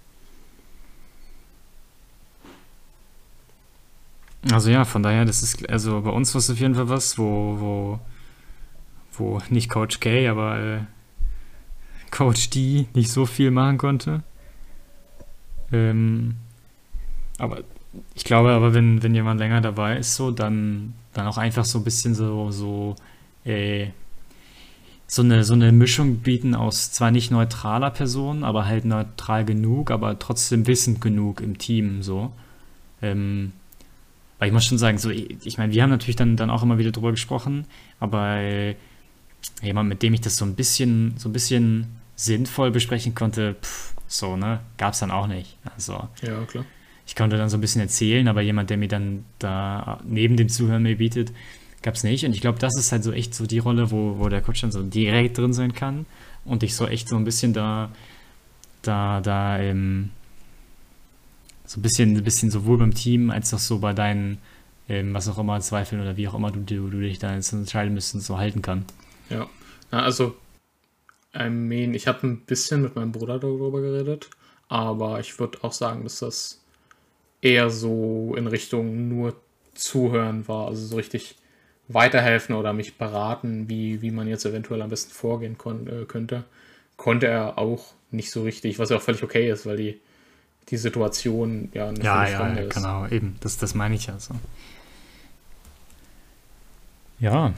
[4.51, 7.17] Also ja, von daher, das ist, also bei uns war es auf jeden Fall was,
[7.17, 7.99] wo, wo,
[9.13, 10.79] wo nicht Coach K, aber äh,
[12.11, 14.23] Coach D nicht so viel machen konnte.
[15.71, 16.37] Ähm,
[17.37, 17.63] aber
[18.13, 21.79] ich glaube aber, wenn, wenn jemand länger dabei ist, so, dann, dann auch einfach so
[21.79, 22.95] ein bisschen so, so,
[23.45, 23.87] äh,
[25.07, 29.89] so eine, so eine Mischung bieten aus zwar nicht neutraler Person, aber halt neutral genug,
[29.89, 32.31] aber trotzdem wissend genug im Team, so.
[33.01, 33.53] Ähm,
[34.37, 36.77] weil ich muss schon sagen, so, ich meine, wir haben natürlich dann, dann auch immer
[36.77, 37.65] wieder drüber gesprochen,
[37.99, 38.75] aber äh,
[39.63, 43.95] jemand, mit dem ich das so ein bisschen, so ein bisschen sinnvoll besprechen konnte, pff,
[44.07, 45.57] so, ne, gab es dann auch nicht.
[45.75, 46.65] Also, ja, klar.
[47.09, 50.47] Ich konnte dann so ein bisschen erzählen, aber jemand, der mir dann da neben dem
[50.47, 51.31] Zuhören mir bietet,
[51.81, 52.23] gab es nicht.
[52.23, 54.61] Und ich glaube, das ist halt so echt so die Rolle, wo, wo der Coach
[54.61, 56.05] dann so direkt drin sein kann
[56.45, 57.89] und ich so echt so ein bisschen da,
[58.83, 60.11] da, da, ähm,
[61.65, 64.37] so ein bisschen, ein bisschen sowohl beim Team als auch so bei deinen,
[64.87, 67.51] ähm, was auch immer, Zweifeln oder wie auch immer du, du, du dich da jetzt
[67.53, 68.85] entscheiden müsstest, so halten kann.
[69.31, 69.49] Ja,
[69.91, 70.35] ja also,
[71.35, 74.29] I mean, ich habe ein bisschen mit meinem Bruder darüber geredet,
[74.67, 76.58] aber ich würde auch sagen, dass das
[77.41, 79.35] eher so in Richtung nur
[79.73, 81.35] zuhören war, also so richtig
[81.87, 86.43] weiterhelfen oder mich beraten, wie, wie man jetzt eventuell am besten vorgehen äh, könnte,
[86.97, 89.99] konnte er auch nicht so richtig, was ja auch völlig okay ist, weil die,
[90.69, 92.75] die Situation ja eine ja, ja, ja, ist.
[92.75, 93.37] genau, eben.
[93.39, 94.35] Das, das meine ich ja so.
[97.19, 97.53] Ja.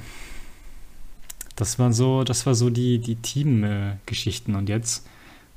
[1.55, 4.53] Das war so, das war so die, die Team-Geschichten.
[4.53, 5.05] Äh, und jetzt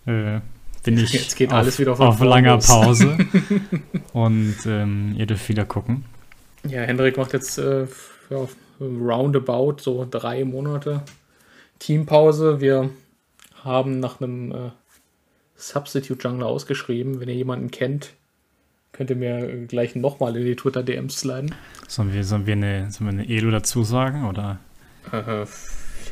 [0.07, 0.41] äh,
[0.85, 3.16] bin ich jetzt geht auf, alles wieder auf langer Pause.
[4.12, 6.05] und ähm, ihr dürft wieder gucken.
[6.68, 7.87] Ja, Hendrik macht jetzt äh,
[8.30, 8.49] ja,
[8.80, 11.03] roundabout so drei Monate
[11.78, 12.61] Teampause.
[12.61, 12.91] Wir
[13.62, 14.70] haben nach einem äh,
[15.57, 17.20] Substitute Jungler ausgeschrieben.
[17.20, 18.12] Wenn ihr jemanden kennt,
[18.93, 21.55] könnt ihr mir gleich nochmal in die Twitter-DMs sliden.
[21.89, 24.26] Sollen wir, sollen, wir eine, sollen wir eine Elo dazu sagen?
[24.26, 24.59] Oder?
[25.12, 25.47] Äh,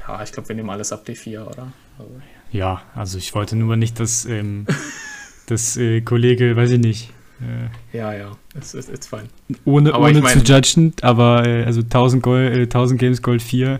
[0.06, 1.72] ja, ich glaube, wir nehmen alles ab D4, oder?
[1.98, 2.10] Also.
[2.50, 4.66] Ja, also ich wollte nur nicht, dass ähm,
[5.46, 7.10] das äh, Kollege, weiß ich nicht.
[7.40, 9.28] Äh, ja, ja, it's, it's, it's fine.
[9.64, 13.78] Ohne, ohne ich mein, zu judgen, aber äh, also 1000, Gold, 1000 Games Gold 4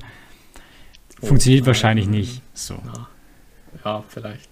[1.21, 2.43] oh, funktioniert wahrscheinlich nicht.
[2.55, 2.77] So.
[2.85, 3.09] Na,
[3.85, 4.49] ja, vielleicht.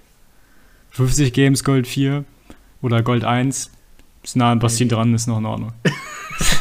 [0.91, 2.25] 50 Games Gold 4
[2.83, 3.71] oder Gold 1
[4.23, 5.73] ist nah an Basti dran, ist noch in Ordnung.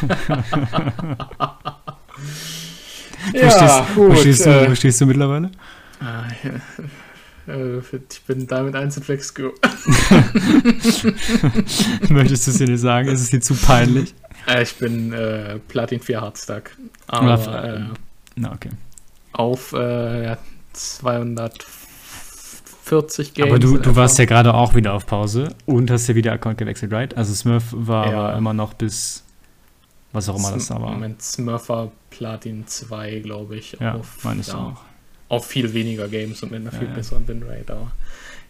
[3.32, 5.50] ja, verstehst, gut, verstehst, du, äh, verstehst du mittlerweile?
[6.00, 6.50] Ah, ja.
[7.52, 9.52] Äh, ich bin damit Einzelflex Go.
[12.08, 13.08] Möchtest du es dir nicht sagen?
[13.08, 14.14] Ist es dir zu peinlich?
[14.46, 16.76] Äh, ich bin äh, Platin 4 Hardstack.
[17.08, 17.80] Aber, äh,
[18.36, 18.70] Na, okay.
[19.32, 20.36] Auf äh,
[20.72, 21.66] 200
[22.90, 23.50] 40 Games.
[23.50, 26.58] Aber du, du warst ja gerade auch wieder auf Pause und hast ja wieder Account
[26.58, 27.16] gewechselt, right?
[27.16, 28.36] Also Smurf war ja.
[28.36, 29.22] immer noch bis
[30.12, 30.92] was auch immer das da war.
[30.92, 33.76] Moment, Smurf war Platin 2, glaube ich.
[33.80, 34.80] Ja, auf, meine ich ja, auch.
[35.28, 37.72] Auf viel weniger Games und mit einer viel ja, besseren Winrate.
[37.72, 37.92] Aber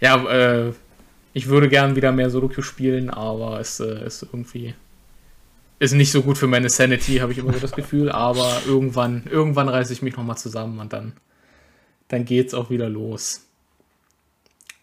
[0.00, 0.72] ja, äh,
[1.32, 4.74] ich würde gern wieder mehr Solo-Queue spielen, aber es äh, ist irgendwie
[5.78, 8.10] ist nicht so gut für meine Sanity, habe ich immer so das Gefühl.
[8.12, 11.14] Aber irgendwann, irgendwann reiße ich mich nochmal zusammen und dann,
[12.08, 13.46] dann es auch wieder los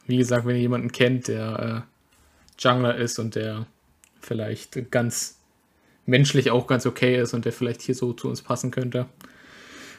[0.08, 3.68] wie gesagt, wenn ihr jemanden kennt, der äh, Jungler ist und der
[4.22, 5.37] vielleicht ganz
[6.08, 9.06] menschlich auch ganz okay ist und der vielleicht hier so zu uns passen könnte,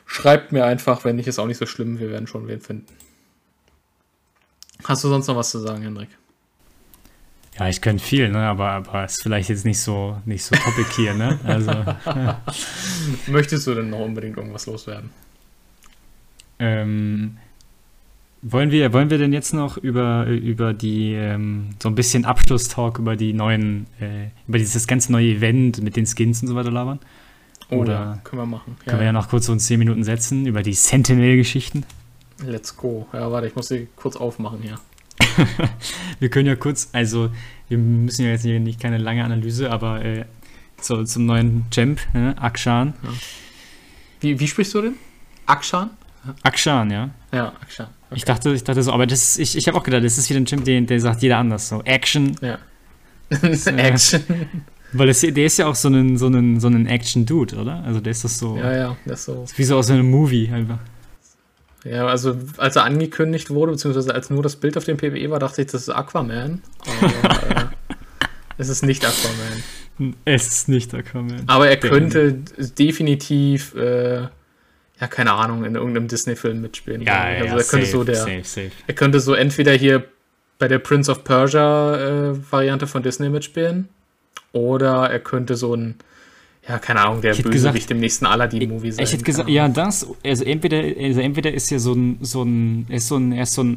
[0.06, 2.86] schreibt mir einfach, wenn nicht, ist auch nicht so schlimm, wir werden schon wen finden.
[4.84, 6.08] Hast du sonst noch was zu sagen, Hendrik?
[7.58, 8.46] Ja, ich könnte viel, ne?
[8.46, 11.14] aber, aber ist vielleicht jetzt nicht so, nicht so topic hier.
[11.14, 11.38] Ne?
[11.44, 11.72] Also,
[13.26, 15.10] Möchtest du denn noch unbedingt irgendwas loswerden?
[16.60, 17.38] Ähm,
[18.42, 22.98] wollen wir, wollen wir denn jetzt noch über, über die, ähm, so ein bisschen Abschlusstalk
[22.98, 26.70] über die neuen, äh, über dieses ganz neue Event mit den Skins und so weiter
[26.70, 27.00] labern?
[27.70, 28.76] Oder oh, können wir machen.
[28.78, 31.84] Ja, können wir ja noch kurz so in 10 Minuten setzen über die Sentinel-Geschichten?
[32.44, 33.06] Let's go.
[33.12, 34.78] Ja, warte, ich muss sie kurz aufmachen hier.
[36.20, 37.30] wir können ja kurz, also
[37.68, 40.24] wir müssen ja jetzt hier nicht keine lange Analyse, aber äh,
[40.80, 42.94] so, zum neuen Champ, äh, Akshan.
[43.02, 43.08] Ja.
[44.20, 44.94] Wie, wie sprichst du denn?
[45.46, 45.90] Akshan?
[46.42, 47.10] Akshan, ja.
[47.32, 47.88] Ja, Akshan.
[48.10, 48.16] Okay.
[48.16, 50.40] Ich dachte, ich dachte so, aber das, ich, ich habe auch gedacht, das ist wieder
[50.40, 51.68] ein Chimp, den, der sagt jeder anders.
[51.68, 52.36] So, Action.
[52.40, 52.58] Ja.
[53.76, 54.22] Action.
[54.92, 57.84] Weil das, der ist ja auch so ein, so ein, so ein Action-Dude, oder?
[57.84, 58.56] Also der ist das so.
[58.56, 59.42] Ja, ja, das ist so.
[59.44, 60.78] Ist wie so aus einem Movie einfach.
[61.84, 65.38] Ja, also als er angekündigt wurde, beziehungsweise als nur das Bild auf dem PWE war,
[65.38, 66.62] dachte ich, das ist Aquaman.
[66.86, 67.66] Aber äh,
[68.56, 70.14] es ist nicht Aquaman.
[70.24, 71.42] Es ist nicht Aquaman.
[71.46, 72.32] Aber er könnte
[72.78, 74.28] definitiv äh,
[75.00, 77.02] ja, keine Ahnung, in irgendeinem Disney-Film mitspielen.
[77.02, 78.70] Ja, also ja, er könnte safe, so der, safe, safe.
[78.86, 80.04] Er könnte so entweder hier
[80.58, 83.88] bei der Prince of Persia-Variante äh, von Disney mitspielen
[84.52, 85.94] oder er könnte so ein,
[86.68, 89.04] ja, keine Ahnung, der Bösewicht im nächsten Aladdin-Movie sein.
[89.04, 92.86] Ich hätte gesagt, ja, das, also entweder, also entweder ist er so ein, so ein,
[92.88, 93.76] er ist so ein, er ist so ein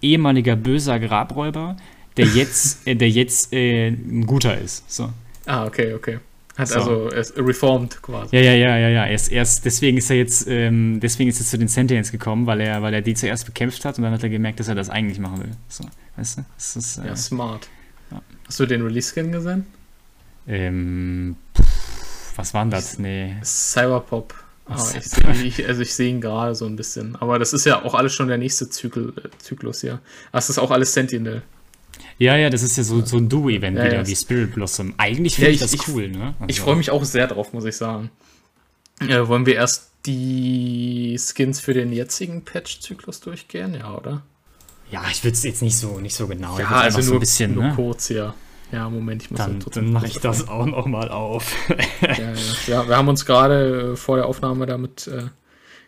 [0.00, 1.76] ehemaliger böser Grabräuber,
[2.16, 4.90] der jetzt, der jetzt äh, ein guter ist.
[4.90, 5.10] So.
[5.44, 6.18] Ah, okay, okay.
[6.56, 6.74] Hat so.
[6.74, 8.36] also er ist reformed quasi.
[8.36, 9.04] Ja, ja, ja, ja, ja.
[9.06, 12.46] Er ist erst, deswegen ist er jetzt, ähm, deswegen ist er zu den Sentinels gekommen,
[12.46, 14.74] weil er, weil er die zuerst bekämpft hat und dann hat er gemerkt, dass er
[14.74, 15.52] das eigentlich machen will.
[15.68, 15.84] So,
[16.16, 16.44] weißt du?
[16.56, 17.68] Das ist, äh, ja, smart.
[18.10, 18.20] Ja.
[18.46, 19.66] Hast du den Release-Skin gesehen?
[20.46, 22.98] Ähm, pff, was war denn das?
[22.98, 23.36] Nee.
[23.42, 24.34] Cyberpop.
[24.66, 27.16] Ah, ich seh, ich, also ich sehe ihn gerade so ein bisschen.
[27.16, 30.00] Aber das ist ja auch alles schon der nächste Zyklus, äh, Zyklus hier.
[30.30, 31.42] Das ist auch alles Sentinel.
[32.22, 34.06] Ja, ja, das ist ja so, so ein Duo-Event ja, wieder, ja.
[34.06, 34.94] wie Spirit Blossom.
[34.96, 36.34] Eigentlich finde ja, ich, ich, das cool, ne?
[36.38, 36.46] Also.
[36.46, 38.10] Ich freue mich auch sehr drauf, muss ich sagen.
[39.00, 44.22] Äh, wollen wir erst die Skins für den jetzigen Patch-Zyklus durchgehen, ja, oder?
[44.92, 46.60] Ja, ich will es jetzt nicht so, nicht so genau.
[46.60, 47.72] Ja, also nur, so ein bisschen, nur ne?
[47.74, 48.34] kurz, ja.
[48.70, 51.56] Ja, Moment, ich muss Dann, dann mache ich das auch nochmal auf.
[52.02, 52.34] ja, ja.
[52.68, 55.24] ja, wir haben uns gerade äh, vor der Aufnahme damit äh,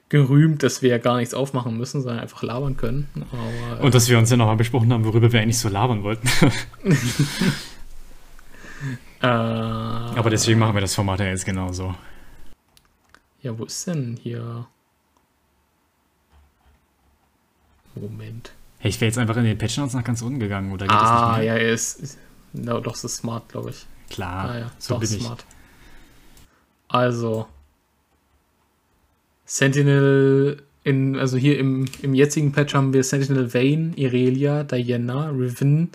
[0.09, 3.09] gerühmt, dass wir ja gar nichts aufmachen müssen, sondern einfach labern können.
[3.33, 6.29] Aber, Und dass wir uns ja nochmal besprochen haben, worüber wir eigentlich so labern wollten.
[9.23, 11.95] äh, Aber deswegen machen wir das Format ja jetzt genauso.
[13.43, 14.67] Ja, wo ist denn hier?
[17.95, 18.53] Moment.
[18.79, 20.97] Hey, ich wäre jetzt einfach in den Patch Notes nach ganz unten gegangen, oder geht
[20.97, 21.55] ah, das nicht mehr?
[21.55, 22.01] ja, er ist.
[22.01, 22.19] ist
[22.53, 23.87] no, doch, es ist smart, glaube ich.
[24.11, 25.23] Klar, Ah, ja, so doch, bin ich.
[25.23, 25.45] smart.
[26.89, 27.49] Also.
[29.55, 30.63] Sentinel.
[30.83, 35.91] In, also hier im, im jetzigen Patch haben wir Sentinel Vayne, Irelia, Diana, Riven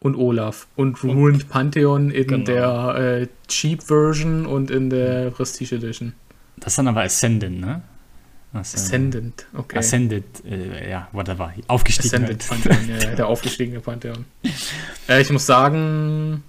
[0.00, 0.66] und Olaf.
[0.76, 2.44] Und Ruined Pantheon in Genau.
[2.44, 6.14] der äh, Cheap Version und in der Prestige Edition.
[6.56, 7.82] Das ist dann aber Ascendant, ne?
[8.52, 9.78] Das, äh, Ascendant, okay.
[9.78, 11.52] Ascended, äh, ja, whatever.
[11.68, 12.64] Aufgestiegen Ascendant halt.
[12.64, 14.24] Pantheon, ja, der aufgestiegene Pantheon.
[15.08, 16.42] Äh, ich muss sagen,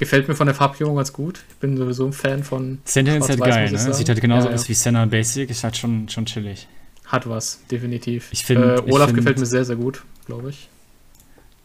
[0.00, 1.40] gefällt mir von der Farbgebung ganz gut.
[1.50, 2.80] Ich bin sowieso ein Fan von.
[2.84, 3.94] Sentinel ist halt geil, ne?
[3.94, 4.68] Sieht halt genauso Ja, aus ja.
[4.70, 6.66] wie Senna Basic, ist halt schon, schon chillig.
[7.06, 8.28] Hat was, definitiv.
[8.32, 10.68] Ich find- äh, Olaf find- gefällt mir sehr, sehr gut, glaube ich.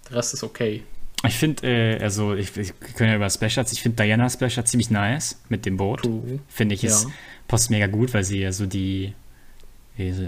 [0.09, 0.83] Der Rest ist okay.
[1.25, 4.91] Ich finde, äh, also, ich, ich können ja über Splashards, ich finde Diana Splashard ziemlich
[4.91, 6.07] nice mit dem Boot.
[6.49, 7.09] Finde ich, ist, Ja.
[7.47, 9.13] passt mega gut, weil sie ja so die,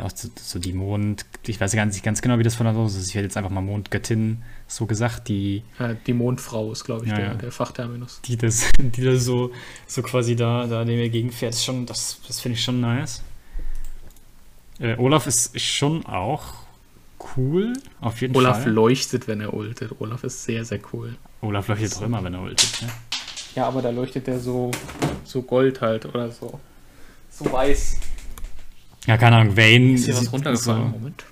[0.01, 2.73] auch so, so die Mond, ich weiß gar nicht ganz genau, wie das von der
[2.73, 3.09] los ist.
[3.09, 7.11] Ich hätte jetzt einfach mal Mondgöttin so gesagt, die, Äh, die Mondfrau ist, glaube ich,
[7.11, 7.33] Ja, der, ja.
[7.33, 8.21] der Fachterminus.
[8.25, 9.51] die das, die da so,
[9.85, 13.21] so quasi da, da dem entgegenfährt, ist schon, das, das finde ich schon nice.
[14.79, 16.53] Äh, Olaf ist, schon auch
[17.35, 18.71] cool, auf jeden Olaf Fall.
[18.71, 19.91] leuchtet, wenn er ultet.
[19.99, 21.15] Olaf ist sehr, sehr cool.
[21.41, 22.81] Olaf leuchtet doch immer, wenn er ultet.
[22.83, 22.89] Ne?
[23.55, 24.71] Ja, aber da leuchtet der so,
[25.23, 26.59] so Gold halt oder so.
[27.31, 27.97] So weiß.
[29.07, 29.93] Ja, keine Ahnung, Vayne.
[29.93, 30.91] Ist hier was runtergefallen?
[30.91, 31.23] So, Moment.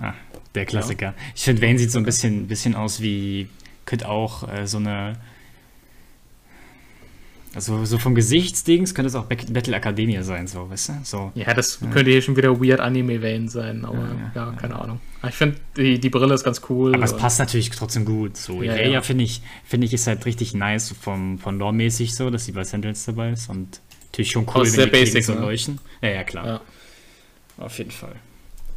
[0.00, 0.12] ah,
[0.54, 1.14] der Klassiker.
[1.34, 3.48] Ich finde, Vayne sieht so ein bisschen, bisschen aus wie,
[3.86, 5.16] könnte auch äh, so eine.
[7.54, 10.92] Also so vom Gesichtsdings könnte es auch Battle Academia sein, so, weißt du?
[11.04, 11.32] So.
[11.34, 11.86] Ja, das Ja.
[11.88, 15.00] könnte hier schon wieder Weird Anime Vane sein, aber Ja, ja, ja, keine Ahnung.
[15.26, 16.94] Ich finde, die, die Brille ist ganz cool.
[16.94, 18.36] Aber es passt natürlich trotzdem gut.
[18.36, 19.00] So, Ja, ja.
[19.00, 22.62] finde ich, finde ich, ist halt richtig nice vom, von Lore-mäßig so, dass sie bei
[22.64, 25.40] Sentinels dabei ist und natürlich schon cool, ist wenn die basic, so ne?
[25.40, 25.78] leuchten.
[26.02, 26.60] Ja, ja, klar.
[27.58, 28.16] Auf jeden Fall.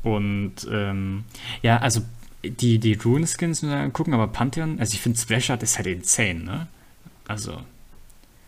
[0.03, 1.25] Und ähm,
[1.61, 2.01] ja, also
[2.43, 6.39] die, die Rune-Skins müssen wir gucken, aber Pantheon, also ich finde Splashard ist halt insane,
[6.43, 6.67] ne?
[7.27, 7.61] Also,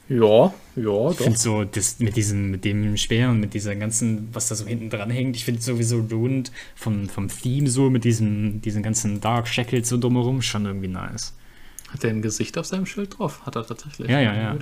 [0.07, 1.23] Ja, ja, ich doch.
[1.23, 4.65] finde so, das mit diesem, mit dem Speer und mit dieser ganzen, was da so
[4.65, 6.43] hinten dran hängt, ich finde sowieso Rune
[6.75, 11.34] vom, vom Theme so, mit diesem, diesen ganzen Dark Shackles so drumherum, schon irgendwie nice.
[11.89, 13.45] Hat er ein Gesicht auf seinem Schild drauf?
[13.45, 14.09] Hat er tatsächlich.
[14.09, 14.57] Ja, ja, ja.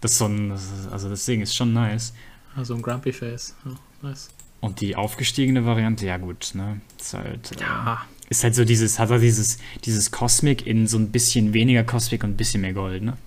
[0.00, 2.12] Das ist so ein, das ist, also das Ding ist schon nice.
[2.54, 3.56] Also ein Grumpy Face.
[3.64, 4.30] Ja, nice.
[4.62, 6.80] Und die aufgestiegene Variante, ja gut, ne?
[6.98, 10.96] Ist halt, äh, Ja, ist halt so dieses, hat er dieses, dieses Cosmic in so
[10.98, 13.18] ein bisschen weniger Cosmic und ein bisschen mehr Gold, ne?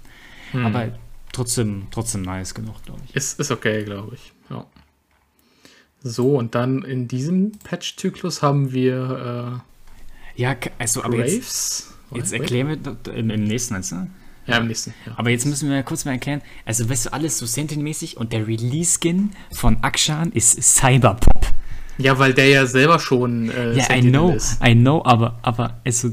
[0.51, 0.65] hm.
[0.65, 0.97] Aber
[1.33, 3.15] trotzdem, trotzdem nice genug, glaube ich.
[3.15, 4.31] ist, ist okay, glaube ich.
[4.49, 4.65] Ja.
[6.01, 9.61] So, und dann in diesem Patch-Zyklus haben wir
[10.35, 11.93] Ja, k- also, äh, aber jetzt, Graves.
[12.13, 12.39] jetzt Wait.
[12.41, 12.67] erklären
[13.05, 14.07] wir im, im nächsten, du?
[14.47, 14.93] Ja, im nächsten.
[15.05, 15.13] Ja.
[15.17, 18.47] Aber jetzt müssen wir kurz mal erklären, also weißt du, alles so Sentinel-mäßig und der
[18.47, 21.47] Release-Skin von Akshan ist Cyberpop.
[21.97, 24.57] ja, weil der ja selber schon äh, Ja, I Sentinel know, ist.
[24.63, 26.11] I know, aber, aber, also,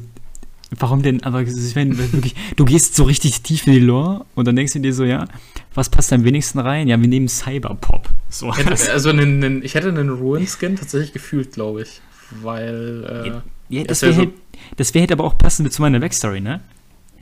[0.79, 4.47] warum denn, aber, ich meine, wirklich, du gehst so richtig tief in die Lore und
[4.49, 5.27] dann denkst du dir so, ja,
[5.75, 6.89] was passt am wenigsten rein?
[6.89, 8.09] Ja, wir nehmen Cyberpop.
[8.31, 8.51] So,
[8.93, 12.01] Also einen, einen, ich hätte einen Ruin-Skin tatsächlich gefühlt, glaube ich.
[12.43, 14.35] Weil, äh, ja, das wär wäre so- halt,
[14.77, 16.61] das wäre halt aber auch passend zu meiner Backstory, ne?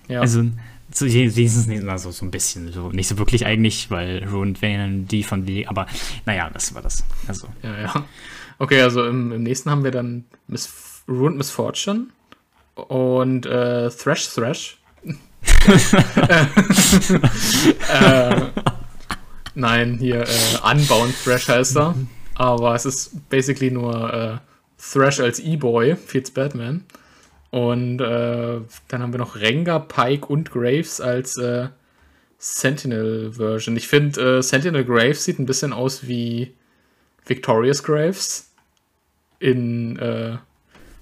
[0.08, 0.20] ja.
[0.20, 0.44] Also,
[0.92, 5.06] so, wenigstens nicht, also so ein bisschen, so, nicht so wirklich eigentlich, weil Ruined wären
[5.06, 5.86] die von die, aber
[6.26, 7.04] naja, das war das.
[7.26, 8.04] Also, Ja, ja.
[8.58, 12.08] Okay, also im, im nächsten haben wir dann Miss, Ruined Misfortune
[12.74, 14.76] und äh, Thrash Thrash.
[17.88, 18.40] äh,
[19.54, 21.94] nein, hier äh, Unbound Thrash heißt er.
[22.34, 24.38] Aber es ist basically nur äh,
[24.92, 26.84] Thrash als E-Boy, Fields Batman.
[27.50, 31.68] Und äh, dann haben wir noch Rengar, Pike und Graves als äh,
[32.38, 33.76] Sentinel-Version.
[33.76, 36.54] Ich finde, äh, Sentinel Graves sieht ein bisschen aus wie
[37.26, 38.52] Victorious Graves.
[39.40, 40.40] In, äh, ja,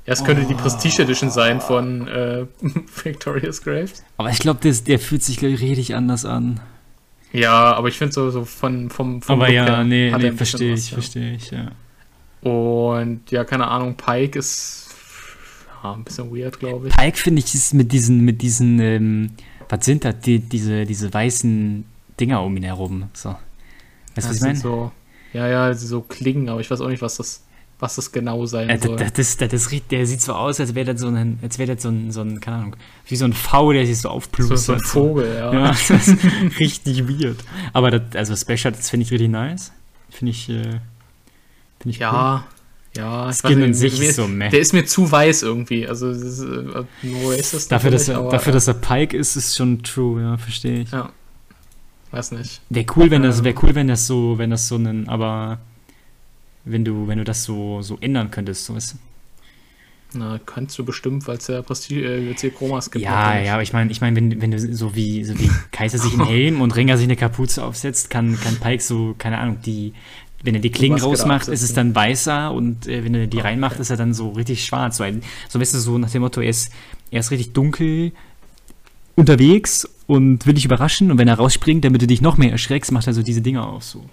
[0.07, 2.47] es könnte die Prestige Edition sein von äh,
[3.05, 4.03] Victorious Graves.
[4.17, 6.61] aber ich glaube, der fühlt sich gleich richtig anders an.
[7.33, 10.73] Ja, aber ich finde so, so von, vom, vom aber Look ja, nee, nee, verstehe
[10.73, 10.95] ich, ja.
[10.95, 11.73] verstehe ich, ja.
[12.41, 14.88] Und ja, keine Ahnung, Pike ist
[15.83, 16.95] ja, ein bisschen weird, glaube ich.
[16.95, 19.31] Pike finde ich ist mit diesen, mit diesen, ähm,
[19.69, 21.85] was sind das, die, diese, diese weißen
[22.19, 23.31] Dinger um ihn herum, so.
[24.15, 24.59] Weißt du, was ich meine?
[24.59, 24.93] So,
[25.33, 27.45] ja, ja, so Klingen, aber ich weiß auch nicht, was das,
[27.79, 28.97] was das genau sein Äh, soll.
[28.97, 31.75] das, das, das, das, der sieht so aus, als wäre das so ein, als wäre
[31.75, 32.77] das so ein, so ein, keine Ahnung,
[33.07, 34.59] wie so ein V, der sich so so, aufplustert.
[34.59, 35.53] so ein Vogel, ja.
[35.53, 36.17] Ja, das ist
[36.59, 37.39] richtig weird.
[37.73, 39.73] Aber das, also Special, das finde ich richtig nice.
[40.11, 40.81] Finde ich, äh, finde
[41.91, 42.47] ich Ja,
[42.97, 43.33] ja.
[43.33, 44.49] Skin nicht, an sich mir- ist so meh.
[44.51, 45.87] Der ist mir zu weiß irgendwie.
[45.87, 47.71] Also, das ist, äh, no racist.
[47.73, 50.91] Dafür, dass er, aber, dafür, dass er Pike ist, ist schon true, ja, verstehe ich.
[50.91, 51.11] Ja.
[52.11, 52.61] Weiß nicht.
[52.71, 53.45] Wäre cool, wenn das, Ähm.
[53.45, 55.59] wäre cool, wenn das so, wenn das so ein, aber
[56.65, 58.99] wenn du, wenn du das so, so ändern könntest, so weißt du?
[60.15, 63.05] Na, kannst du bestimmt, weil es ja Prestige, äh, jetzt hier Chromas gibt.
[63.05, 65.99] Ja, ja, aber ich meine, ich mein, wenn, wenn du so wie, so wie Kaiser
[65.99, 69.59] sich einen Helm und Ringer sich eine Kapuze aufsetzt, kann, kann Pike so, keine Ahnung,
[69.67, 69.93] die,
[70.43, 73.75] wenn er die Klingen rausmacht, ist es dann weißer und äh, wenn er die reinmacht,
[73.75, 73.83] okay.
[73.83, 74.99] ist er dann so richtig schwarz.
[74.99, 76.73] So, ein, so weißt du, so nach dem Motto, er ist,
[77.11, 78.13] er ist richtig dunkel
[79.17, 82.93] unterwegs und will dich überraschen und wenn er rausspringt, damit du dich noch mehr erschreckst,
[82.93, 84.05] macht er so diese Dinger auf so.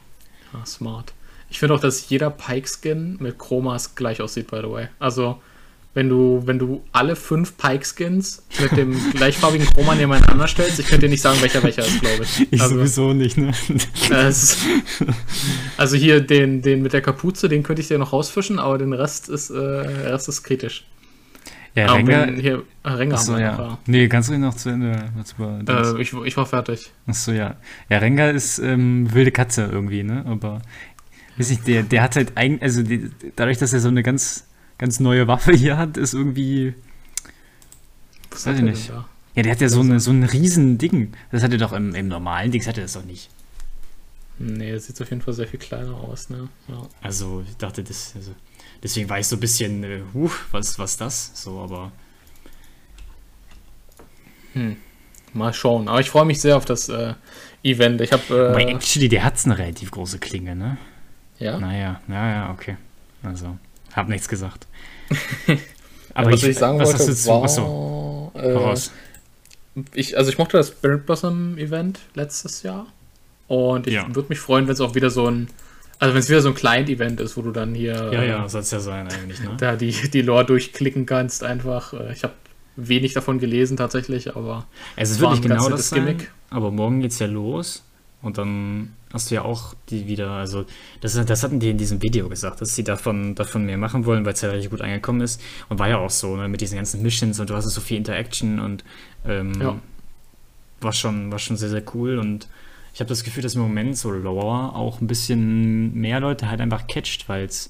[0.53, 1.13] Ah, smart.
[1.49, 4.87] Ich finde auch, dass jeder Pike-Skin mit Chromas gleich aussieht, by the way.
[4.97, 5.39] Also,
[5.95, 11.07] wenn du, wenn du alle fünf Pike-Skins mit dem gleichfarbigen Chroma nebeneinander stellst, ich könnte
[11.07, 12.47] dir nicht sagen, welcher welcher ist, glaube ich.
[12.51, 13.51] Ich also, sowieso nicht, ne?
[14.11, 14.57] es,
[15.77, 18.93] also hier den, den mit der Kapuze, den könnte ich dir noch rausfischen, aber den
[18.93, 20.85] Rest ist, äh, Rest ist kritisch.
[21.75, 23.57] Ja, Rengar, wenn hier, äh, Rengar achso, haben wir ja.
[23.57, 25.11] noch, Nee, kannst du ihn noch zu Ende?
[25.63, 26.91] das- Äh, ich, ich war fertig.
[27.07, 27.55] Achso, ja.
[27.89, 30.25] Ja, Rengar ist ähm, wilde Katze irgendwie, ne?
[30.27, 30.61] Aber,
[31.37, 34.45] weiß nicht, der, der hat halt eigentlich, also die, dadurch, dass er so eine ganz,
[34.77, 36.73] ganz neue Waffe hier hat, ist irgendwie,
[38.31, 38.89] Was Weiß hat ich nicht.
[38.89, 39.07] da?
[39.35, 41.13] ja, der hat ja so, eine, so ein riesen Ding.
[41.31, 43.29] Das hat er doch im, im normalen Dings, hat er das doch nicht.
[44.37, 46.49] Nee, er sieht auf jeden Fall sehr viel kleiner aus, ne?
[46.67, 46.81] Ja.
[47.01, 48.35] Also, ich dachte, das, also,
[48.83, 51.31] deswegen war ich so ein bisschen, äh, huh, was, was das?
[51.35, 51.91] So, aber,
[54.55, 54.77] Hm.
[55.33, 55.87] Mal schauen.
[55.89, 57.13] Aber ich freue mich sehr auf das äh,
[57.61, 57.99] Event.
[58.01, 58.55] Ich habe.
[58.57, 60.77] Äh, actually, der hat eine relativ große Klinge, ne?
[61.39, 61.59] ja.
[61.59, 62.77] Naja, naja, okay.
[63.21, 63.57] Also,
[63.95, 64.67] hab nichts gesagt.
[66.13, 68.75] Aber was ich, sagen was wollte, hast du war, achso, äh,
[69.93, 72.87] ich, also ich mochte das Spirit Blossom Event letztes Jahr
[73.47, 74.07] und ich Ja.
[74.15, 75.47] würde mich freuen, wenn es auch wieder so ein,
[75.99, 78.49] also wenn es wieder so ein Client-Event ist, wo du dann hier Ja, äh, ja,
[78.49, 79.51] soll es ja sein eigentlich, ne?
[79.57, 81.93] da die, die Lore durchklicken kannst einfach.
[81.93, 82.33] Äh, Ich habe
[82.77, 84.65] wenig davon gelesen tatsächlich, aber
[84.95, 86.31] Es ist wirklich genau das sein, Gimmick.
[86.49, 87.83] aber morgen geht's ja los
[88.21, 90.65] und dann hast du ja auch die wieder, also
[91.01, 94.25] das, das hatten die in diesem Video gesagt, dass sie davon, davon mehr machen wollen,
[94.25, 96.75] weil es ja richtig gut angekommen ist und war ja auch so, ne, mit diesen
[96.75, 98.83] ganzen Missions und du hast so viel Interaction und
[99.25, 99.79] ähm, Ja.
[100.81, 102.47] war, schon, war schon sehr, sehr cool und
[102.93, 106.61] ich habe das Gefühl, dass im Moment so Lore auch ein bisschen mehr Leute halt
[106.61, 107.69] einfach catcht, weil es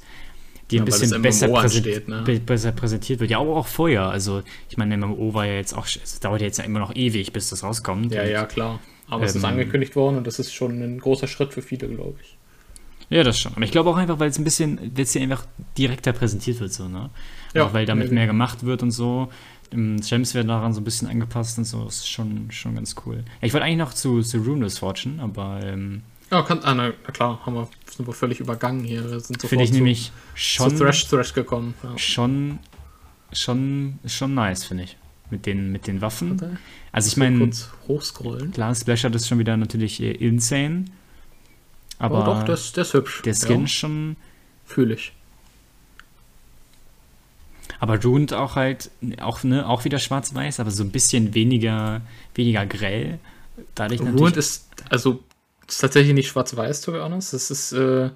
[0.71, 2.21] die Ja, ein weil bisschen besser, präsent, ansteht, ne?
[2.25, 3.31] be- besser präsentiert wird.
[3.31, 4.03] Ja, auch, auch vorher.
[4.07, 6.95] Also, ich meine, MMO war ja jetzt auch, es dauert ja jetzt ja immer noch
[6.95, 8.13] ewig, bis das rauskommt.
[8.13, 8.79] ja, ja, klar.
[9.07, 11.87] Aber es ist Ähm, angekündigt worden und das ist schon ein großer Schritt für viele,
[11.87, 12.37] glaube ich.
[13.09, 13.53] Ja, das schon.
[13.53, 15.45] Aber ich glaube auch einfach, weil es ein bisschen, weil es hier einfach
[15.77, 17.11] direkter präsentiert wird, so, ne?
[17.53, 19.29] Ja, Auch weil damit mehr gemacht wird und so.
[19.71, 21.83] Ähm, Gems werden daran so ein bisschen angepasst und so.
[21.85, 23.17] Das ist schon, schon ganz cool.
[23.17, 26.01] Ja, ich wollte eigentlich noch zu, zu Runeless Fortune, aber ähm,
[26.31, 29.03] Ja, kann, ah, na, klar, haben wir, sind wir völlig übergangen hier.
[29.03, 31.75] Wir sind sofort finde ich zu, nämlich zu schon, Thrash, Thrash gekommen.
[31.83, 31.95] Ja.
[31.97, 32.57] schon,
[33.31, 34.97] schon, schon nice, finde ich.
[35.31, 36.59] Mit den, mit den Waffen.
[36.91, 37.49] Also ich meine,
[37.87, 38.51] hochscrollen.
[38.51, 40.85] klar, Splash hat ist schon wieder natürlich äh, insane.
[41.97, 43.21] Aber oh, doch, der ist, der ist hübsch.
[43.23, 44.15] der Skin Ja, schon.
[44.65, 45.13] Fühle ich.
[47.79, 52.01] Aber Ruined auch halt, auch, ne, auch wieder schwarz-weiß, aber so ein bisschen weniger,
[52.33, 53.19] weniger grell.
[53.75, 55.23] Dadurch Ruined ist, also,
[55.67, 57.33] ist tatsächlich nicht schwarz-weiß, to be honest.
[57.33, 58.09] Es ist äh,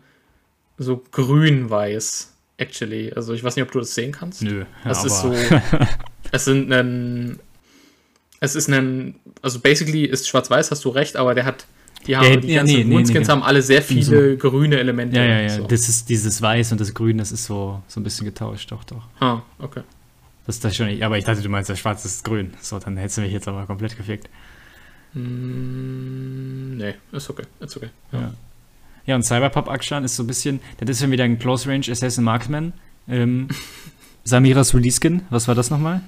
[0.77, 3.13] so grün-weiß, actually.
[3.13, 4.41] Also, ich weiß nicht, ob du das sehen kannst.
[4.41, 5.33] Nö, Es aber ist so.
[6.31, 7.39] es sind ein.
[8.39, 9.15] Es ist ein.
[9.41, 11.65] Also basically ist schwarz-weiß, hast du recht, aber der hat.
[12.07, 13.31] Die, haben, Ja, die ja, ganzen nee, Runeskins nee.
[13.31, 15.17] haben alle sehr viele grüne Elemente.
[15.17, 15.49] ja, ja, ja.
[15.49, 15.67] So.
[15.67, 18.85] Das ist dieses Weiß und das Grün, das ist so, so ein bisschen getauscht, doch,
[18.85, 19.03] doch.
[19.19, 19.81] Ah, okay.
[20.45, 21.03] Das ist das schon nicht.
[21.03, 22.53] Aber ich dachte, du meinst, das Schwarz ist grün.
[22.61, 24.29] So, dann hättest du mich jetzt aber komplett gefickt.
[25.13, 27.43] Mm, nee, ist okay.
[27.59, 27.89] Ist okay.
[28.11, 28.33] Ja.
[29.05, 31.85] Ja, und Cyberpop Akshan ist so ein bisschen, das ist schon wieder ein Close Range
[31.89, 32.73] Assassin Marksman.
[33.07, 33.47] Ähm,
[34.23, 36.01] Samiras Release Skin, was war das nochmal?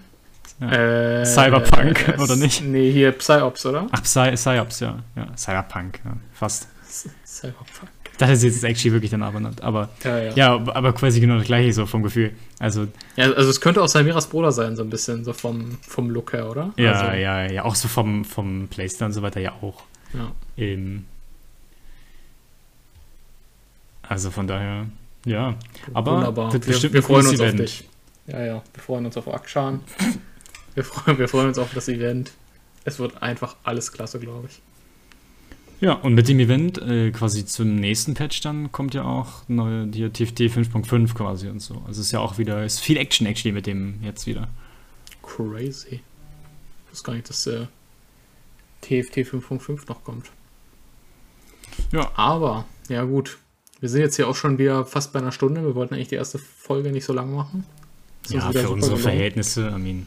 [0.62, 2.62] Äh, Cyberpunk, äh, oder nicht?
[2.64, 3.88] Nee, hier Psyops, oder?
[3.92, 5.00] Ach, Psy Psyops, ja.
[5.16, 5.28] ja.
[5.36, 6.68] Cyberpunk, ja, fast.
[7.26, 7.90] Cyberpunk.
[8.36, 9.64] Sie ist actually wirklich danach benannt.
[9.64, 10.34] Aber Ja, ja.
[10.34, 12.34] ja, aber quasi genau das gleiche so vom Gefühl.
[12.60, 13.32] Also, ja.
[13.32, 16.48] Also, es könnte auch Samiras Bruder sein, so ein bisschen, so vom, vom Look her,
[16.48, 16.72] oder?
[16.78, 19.84] ja, also, ja, ja, auch so vom, vom Playstyle und so weiter ja auch.
[20.14, 20.32] ja.
[20.58, 21.06] Ähm,
[24.04, 24.88] also von daher,
[25.26, 25.56] ja.
[25.94, 26.54] Aber Wunderbar.
[26.54, 27.88] Wir, wir freuen uns auf dich.
[28.28, 28.62] Ja, ja.
[28.74, 29.80] Wir freuen uns auf Akshan.
[30.76, 32.32] Wir, freuen, wir freuen uns auf das Event.
[32.84, 34.62] Es wird einfach alles klasse, glaube ich.
[35.82, 39.88] Ja, und mit dem Event, äh, quasi zum nächsten Patch dann, kommt ja auch neue,
[39.88, 41.74] die TFT 5.5 quasi und so.
[41.88, 44.48] Also es ist ja auch wieder, ist viel Action actually mit dem jetzt wieder.
[45.24, 46.02] Crazy.
[46.86, 47.68] Ich wusste gar nicht, dass der
[48.82, 50.28] TFT 5.5 noch kommt.
[51.92, 52.12] Ja.
[52.16, 53.40] Aber, ja gut.
[53.80, 55.64] Wir sind jetzt hier auch schon wieder fast bei einer Stunde.
[55.64, 57.66] Wir wollten eigentlich die erste Folge nicht so lang machen.
[58.30, 58.98] Ja, für unsere.
[58.98, 60.06] Verhältnisse, I mean.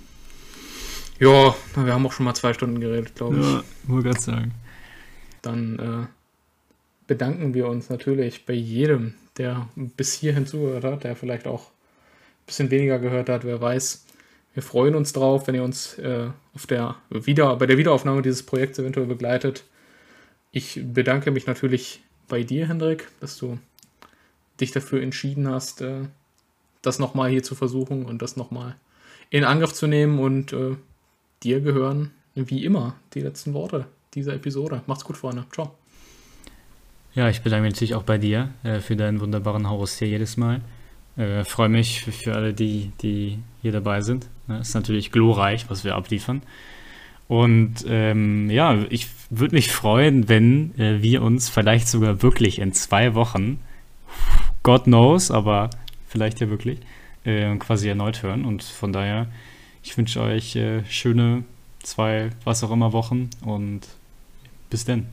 [1.20, 3.46] Ja, wir haben auch schon mal zwei Stunden geredet, glaube ich.
[3.46, 4.54] Ja, wollte gerade sagen.
[5.42, 6.06] Dann äh,
[7.06, 11.70] bedanken wir uns natürlich bei jedem, der bis hierhin zugehört hat, der vielleicht auch
[12.46, 14.04] bisschen weniger gehört hat, wer weiß.
[14.54, 18.44] Wir freuen uns drauf, wenn ihr uns äh, auf der wieder, bei der Wiederaufnahme dieses
[18.44, 19.64] Projekts eventuell begleitet.
[20.52, 23.58] Ich bedanke mich natürlich bei dir, Hendrik, dass du
[24.60, 26.02] dich dafür entschieden hast, äh,
[26.82, 28.76] das nochmal hier zu versuchen und das nochmal
[29.30, 30.20] in Angriff zu nehmen.
[30.20, 30.76] Und äh,
[31.44, 34.82] dir gehören wie immer die letzten Worte dieser Episode.
[34.86, 35.44] Macht's gut, Freunde.
[35.52, 35.74] Ciao.
[37.14, 40.36] Ja, ich bedanke mich natürlich auch bei dir äh, für deinen wunderbaren Horus hier jedes
[40.36, 40.62] Mal.
[41.16, 44.26] Äh, Freue mich für, für, alle, die, die hier dabei sind.
[44.48, 46.42] Ja, ist natürlich glorreich, was wir abliefern.
[47.28, 52.72] Und ähm, ja, ich würde mich freuen, wenn äh, wir uns vielleicht sogar wirklich in
[52.72, 53.60] zwei Wochen,
[54.62, 55.70] God knows, aber
[56.08, 56.80] vielleicht ja wirklich,
[57.24, 58.44] äh, quasi erneut hören.
[58.44, 59.28] Und von daher,
[59.84, 61.44] ich wünsche euch äh, schöne
[61.82, 63.82] zwei, was auch immer Wochen und
[64.70, 65.06] bis denn.